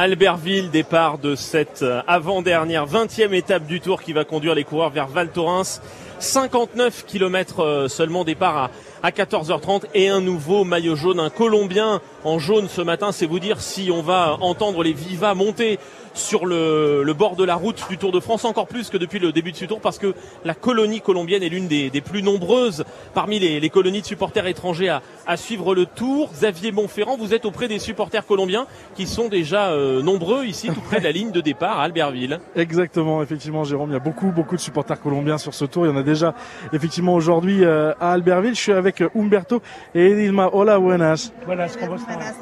[0.00, 5.08] Albertville, départ de cette avant-dernière 20e étape du Tour qui va conduire les coureurs vers
[5.08, 5.82] Val Thorens.
[6.20, 8.70] 59 km seulement départ à,
[9.02, 13.12] à 14h30 et un nouveau maillot jaune, un Colombien en jaune ce matin.
[13.12, 15.78] C'est vous dire si on va entendre les vivas monter
[16.20, 19.18] sur le, le, bord de la route du Tour de France, encore plus que depuis
[19.18, 20.14] le début de ce tour, parce que
[20.44, 24.46] la colonie colombienne est l'une des, des, plus nombreuses parmi les, les, colonies de supporters
[24.46, 26.30] étrangers à, à, suivre le Tour.
[26.32, 30.80] Xavier Montferrand, vous êtes auprès des supporters colombiens qui sont déjà euh, nombreux ici, tout
[30.80, 32.40] près de la ligne de départ à Albertville.
[32.54, 35.86] Exactement, effectivement, Jérôme, il y a beaucoup, beaucoup de supporters colombiens sur ce Tour.
[35.86, 36.34] Il y en a déjà,
[36.72, 38.54] effectivement, aujourd'hui euh, à Albertville.
[38.54, 39.62] Je suis avec Humberto
[39.94, 40.50] et Edilma.
[40.52, 41.32] Hola, buenas.
[41.46, 42.34] Buenas, ¿cómo estás?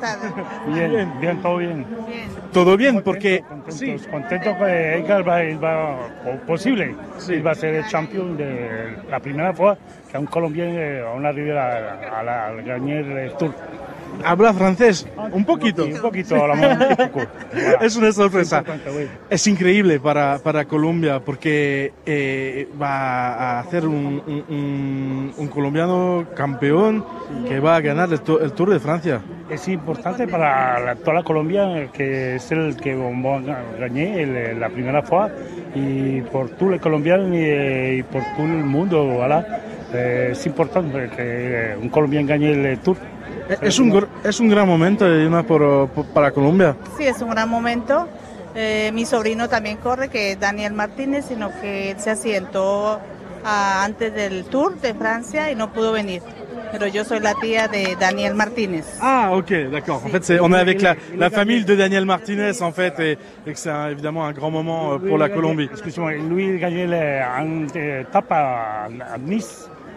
[0.69, 1.87] Bien, bien, todo bien.
[2.53, 4.09] Todo bien, porque contentos, sí.
[4.11, 6.95] contento que Edgar va, va posible.
[7.19, 7.41] Sí.
[7.41, 9.77] Va ser el champion de la primera fois
[10.11, 13.55] qu'un Colombien on arrive a, a, la, a el Tour.
[14.25, 15.07] ¿Habla francés?
[15.33, 15.85] Un poquito.
[15.85, 16.37] Un poquito,
[17.81, 18.65] es una sorpresa.
[19.31, 27.05] Es increíble para, para Colombia porque eh, va a hacer un, un, un, colombiano campeón
[27.47, 29.21] que va a ganar el, el, Tour de Francia.
[29.51, 35.31] Es importante para la, toda la Colombia que es el que ganar la primera fois
[35.75, 39.05] y por todos los colombianos y, y por todo el mundo.
[39.05, 39.63] Voilà.
[39.93, 42.97] Eh, es importante que un colombiano gane el Tour.
[43.49, 45.07] Es un, es un gran momento
[45.47, 46.77] por, por, para Colombia.
[46.97, 48.09] Sí, es un gran momento.
[48.55, 53.01] Eh, mi sobrino también corre, que es Daniel Martínez, sino que él se asientó
[53.45, 56.23] a, antes del Tour de Francia y no pudo venir.
[56.71, 58.85] Pero yo soy la tía de Daniel Martínez.
[59.01, 60.03] Ah, ok, d'accord.
[60.05, 63.53] En fait, on est avec la, la, famille de Daniel Martinez, en fait, et, et
[63.53, 65.69] que c'est évidemment un grand moment euh, pour la Colombie.
[65.73, 69.19] Excusez-moi, lui gagné une étape à, à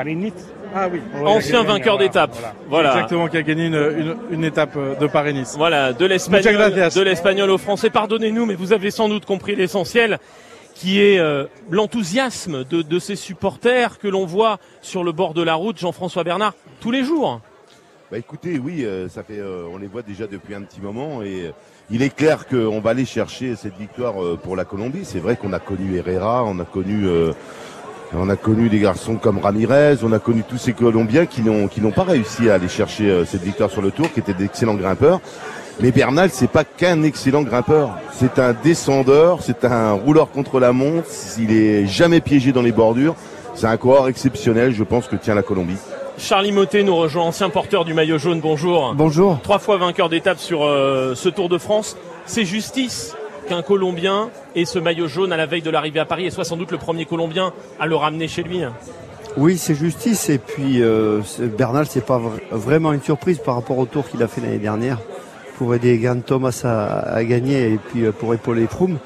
[0.05, 0.33] Nice.
[0.73, 1.01] Ah oui.
[1.25, 2.35] Ancien vainqueur d'étape.
[2.67, 2.93] Voilà.
[2.93, 5.55] Exactement, qui a gagné une, une, une étape de Paris-Nice.
[5.57, 7.89] Voilà, de l'espagnol, de l'espagnol au français.
[7.89, 10.19] Pardonnez-nous, mais vous avez sans doute compris l'essentiel,
[10.73, 15.43] qui est euh, l'enthousiasme de, de, ces supporters que l'on voit sur le bord de
[15.43, 17.41] la route, Jean-François Bernard, tous les jours.
[18.09, 21.21] Bah écoutez, oui, euh, ça fait, euh, on les voit déjà depuis un petit moment
[21.21, 21.51] et
[21.89, 25.05] il est clair qu'on va aller chercher cette victoire pour la Colombie.
[25.05, 27.05] C'est vrai qu'on a connu Herrera, on a connu
[28.13, 31.67] on a connu des garçons comme Ramirez, on a connu tous ces Colombiens qui n'ont
[31.67, 34.33] qui n'ont pas réussi à aller chercher euh, cette victoire sur le tour, qui étaient
[34.33, 35.21] d'excellents grimpeurs.
[35.79, 40.73] Mais Bernal, c'est pas qu'un excellent grimpeur, c'est un descendeur, c'est un rouleur contre la
[40.73, 41.07] montre.
[41.39, 43.15] Il est jamais piégé dans les bordures.
[43.55, 45.77] C'est un coureur exceptionnel, je pense que tient la Colombie.
[46.17, 48.41] Charlie Motet nous rejoint, ancien porteur du maillot jaune.
[48.41, 48.93] Bonjour.
[48.95, 49.39] Bonjour.
[49.41, 51.97] Trois fois vainqueur d'étape sur euh, ce Tour de France.
[52.25, 53.15] C'est justice
[53.51, 56.45] qu'un Colombien ait ce maillot jaune à la veille de l'arrivée à Paris et soit
[56.45, 58.61] sans doute le premier Colombien à le ramener chez lui.
[59.35, 60.29] Oui, c'est justice.
[60.29, 61.19] Et puis euh,
[61.57, 64.99] Bernal, c'est pas vraiment une surprise par rapport au tour qu'il a fait l'année dernière
[65.57, 68.99] pour aider Grant Thomas à, à, gagner et puis euh, pour épauler Froome.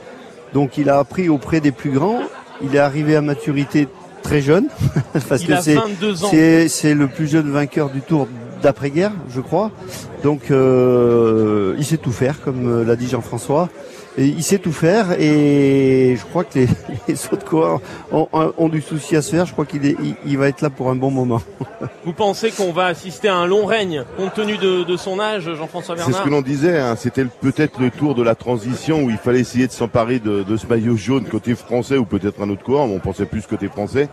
[0.53, 2.19] Donc il a appris auprès des plus grands.
[2.61, 3.87] Il est arrivé à maturité
[4.21, 4.67] très jeune,
[5.27, 6.27] parce Il que a c'est 22 ans.
[6.29, 8.27] c'est c'est le plus jeune vainqueur du Tour
[8.61, 9.71] d'après-guerre, je crois.
[10.23, 13.69] Donc euh, il sait tout faire, comme euh, l'a dit Jean-François.
[14.17, 16.67] Et il sait tout faire et je crois que les,
[17.07, 17.81] les autres coureurs
[18.13, 19.45] ont, ont- ont du souci à se faire.
[19.45, 21.41] Je crois qu'il est, il, il va être là pour un bon moment.
[22.05, 25.53] Vous pensez qu'on va assister à un long règne compte tenu de, de son âge,
[25.53, 29.03] Jean-François C'est Bernard ce que l'on disait, hein, c'était peut-être le tour de la transition
[29.03, 32.41] où il fallait essayer de s'emparer de, de ce maillot jaune côté français ou peut-être
[32.41, 34.07] un autre coureur, mais on pensait plus côté français.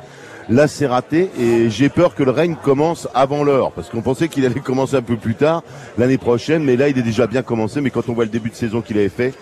[0.48, 4.26] Là, c'est raté et j'ai peur que le règne commence avant l'heure parce qu'on pensait
[4.26, 5.62] qu'il allait commencer un peu plus tard
[5.96, 7.80] l'année prochaine, mais là, il est déjà bien commencé.
[7.80, 9.32] Mais quand on voit le début de saison qu'il avait fait,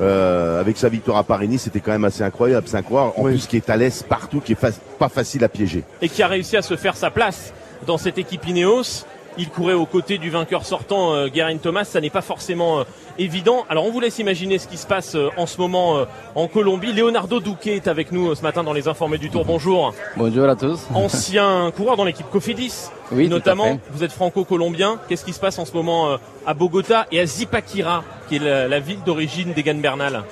[0.00, 2.66] euh, avec sa victoire à Paris-Nice, c'était quand même assez incroyable.
[2.68, 3.12] C'est incroyable.
[3.16, 5.84] En plus, qui est à l'aise partout, qui est fa- pas facile à piéger.
[6.02, 7.52] et qui a réussi à se faire sa place
[7.86, 9.04] dans cette équipe Ineos.
[9.38, 11.84] Il courait aux côtés du vainqueur sortant, euh, Geraint Thomas.
[11.84, 12.84] Ça n'est pas forcément euh,
[13.18, 13.66] évident.
[13.68, 16.92] Alors on vous laisse imaginer ce qui se passe euh, en ce moment en Colombie.
[16.92, 19.44] Leonardo Duque est avec nous ce matin dans les Informés du Tour.
[19.44, 19.92] Bonjour.
[20.16, 20.86] Bonjour à tous.
[20.94, 22.88] Ancien coureur dans l'équipe Cofidis.
[23.12, 23.78] Oui, tout à notamment.
[23.92, 24.98] Vous êtes franco-colombien.
[25.08, 26.16] Qu'est-ce qui se passe en ce moment
[26.46, 30.22] à Bogota et à Zipaquira, qui est la, la ville d'origine d'Egan Bernal?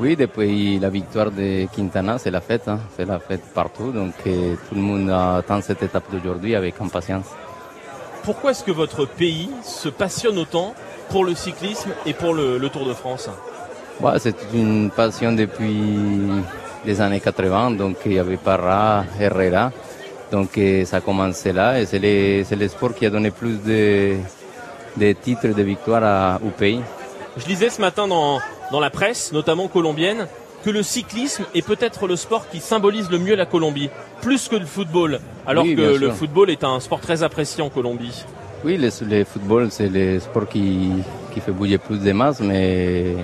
[0.00, 2.68] Oui, depuis la victoire de Quintana, c'est la fête.
[2.68, 2.80] hein.
[2.96, 3.92] C'est la fête partout.
[3.92, 7.26] Donc tout le monde attend cette étape d'aujourd'hui avec impatience.
[8.26, 10.74] Pourquoi est-ce que votre pays se passionne autant
[11.10, 13.30] pour le cyclisme et pour le, le Tour de France
[14.00, 16.26] Ouais, c'est une passion depuis
[16.84, 17.70] les années 80.
[17.70, 19.70] Donc il y avait Parra, Herrera.
[20.32, 22.00] Donc ça a commencé là et c'est
[22.56, 24.16] le, sport qui a donné plus de,
[24.96, 26.80] de titres de victoire à- au pays.
[27.36, 28.40] Je lisais ce matin dans,
[28.72, 30.26] dans la presse, notamment colombienne,
[30.66, 33.88] que le cyclisme est peut-être le sport qui symbolise le mieux la Colombie,
[34.20, 36.14] plus que le football, alors Oui, que le sûr.
[36.16, 38.24] football est un sport très apprécié en Colombie.
[38.64, 40.90] Oui, le, le football, c'est le sport qui,
[41.32, 43.14] qui fait bouger plus de masses, mais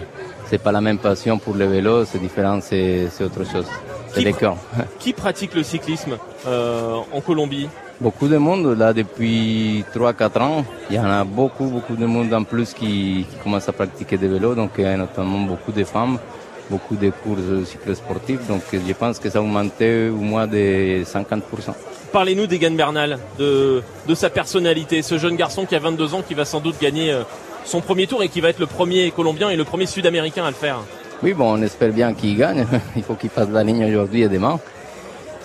[0.46, 3.66] c'est pas la même passion pour le vélo, c'est différent, c'est autre chose.
[4.12, 4.56] C'est Qui le pr- cœur.
[5.00, 6.12] Qui pratique le cyclisme
[6.46, 7.68] euh, en Colombie?
[8.00, 12.32] Beaucoup de monde, là, depuis 3-4 ans, il y en a beaucoup, beaucoup de monde
[12.34, 15.72] en plus qui, qui commence à pratiquer des vélos, donc il y a notamment beaucoup
[15.72, 16.18] de femmes,
[16.72, 21.42] beaucoup de courses cyclosportives, donc je pense que ça a augmenté au moins de 50%.
[22.12, 26.34] Parlez-nous d'Egan Bernal, de, de sa personnalité, ce jeune garçon qui a 22 ans, qui
[26.34, 27.22] va sans doute gagner euh,
[27.64, 30.50] son premier tour et qui va être le premier Colombien et le premier Sud-Américain à
[30.50, 30.78] le faire.
[31.22, 32.66] Oui, bon, on espère bien qu'il gagne.
[32.96, 34.58] Il faut qu'il fasse la ligne aujourd'hui et demain.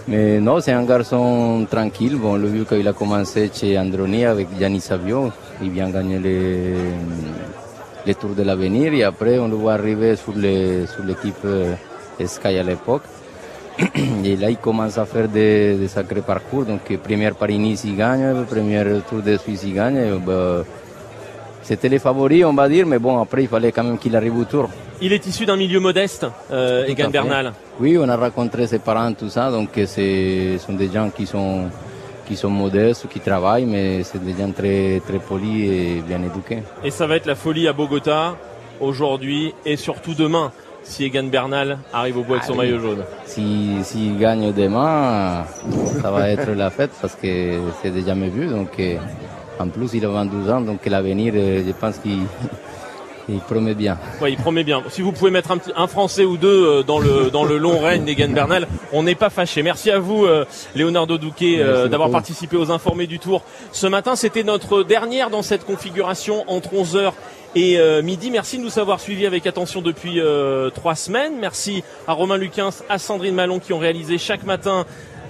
[0.07, 2.15] Mais non, c'est un garçon tranquille.
[2.15, 6.73] Bon, le vu qu'il a commencé chez Androni avec Gianni Savio, il vient gagner les,
[8.07, 11.75] les Tours de l'avenir et après on le voit arriver sur l'équipe euh,
[12.25, 13.03] Sky à l'époque.
[14.25, 16.65] Et là, il commence à faire des, des sacrés parcours.
[16.65, 20.17] Donc, première Paris-Nice, il gagne, premier Tour de Suisse, il gagne.
[20.25, 20.63] Bah,
[21.61, 24.35] C'était les favoris, on va dire, mais bon, après, il fallait quand même qu'il arrive
[24.35, 24.67] au tour.
[24.99, 27.09] Il est issu d'un milieu modeste, euh, Egan.
[27.11, 27.53] Bernal.
[27.79, 31.65] Oui, on a rencontré ses parents, tout ça, donc ce sont des gens qui sont,
[32.28, 36.63] qui sont modestes, qui travaillent, mais c'est des gens très, très polis et bien éduqués.
[36.84, 38.36] Et ça va être la folie à Bogota
[38.80, 40.51] aujourd'hui et surtout demain
[40.84, 43.03] si Egan Bernal arrive au bout avec son maillot jaune.
[43.25, 45.43] Si- S'il gagne demain,
[46.01, 48.47] ça va être la fête parce que c'est déjà jamais vu.
[48.47, 48.97] Donc, euh,
[49.59, 52.19] en plus, il a 22 ans, donc l'avenir, euh, je pense qu'il
[53.30, 53.97] il promet bien.
[54.21, 54.84] Ouais, il promet bien.
[54.89, 57.57] Si vous pouvez mettre un, petit, un Français ou deux euh, dans le, dans le
[57.57, 59.63] long règne d'Egan Bernal, on n'est pas fâché.
[59.63, 63.43] Merci à vous, euh, Leonardo Duque, euh, d'avoir participé aux informés du Tour.
[63.71, 67.13] Ce matin, c'était notre dernière dans cette configuration entre 11h
[67.55, 68.30] et euh, midi.
[68.32, 71.34] Merci de nous avoir suivis avec attention depuis euh, trois semaines.
[71.39, 74.86] Merci à Romain Luquins, à Sandrine Malon qui ont réalisé chaque matin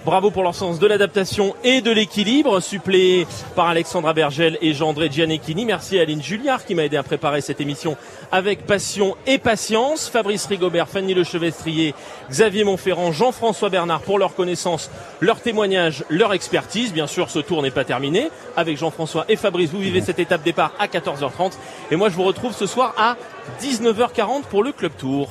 [0.08, 3.28] Bravo pour leur sens de l'adaptation et de l'équilibre, suppléé
[3.58, 5.66] par Alexandra Bergel et Jean-André Gianecchini.
[5.66, 7.98] Merci à Aline Julliard qui m'a aidé à préparer cette émission
[8.32, 10.08] avec passion et patience.
[10.08, 11.94] Fabrice Rigobert, Fanny Lechevestrier,
[12.30, 14.90] Xavier Montferrand, Jean-François Bernard pour leur connaissance,
[15.20, 16.94] leur témoignage, leur expertise.
[16.94, 18.30] Bien sûr, ce tour n'est pas terminé.
[18.56, 21.58] Avec Jean-François et Fabrice, vous vivez cette étape départ à 14h30.
[21.92, 23.18] Et moi, je vous retrouve ce soir à
[23.62, 25.26] 19h40 pour le Club Tour.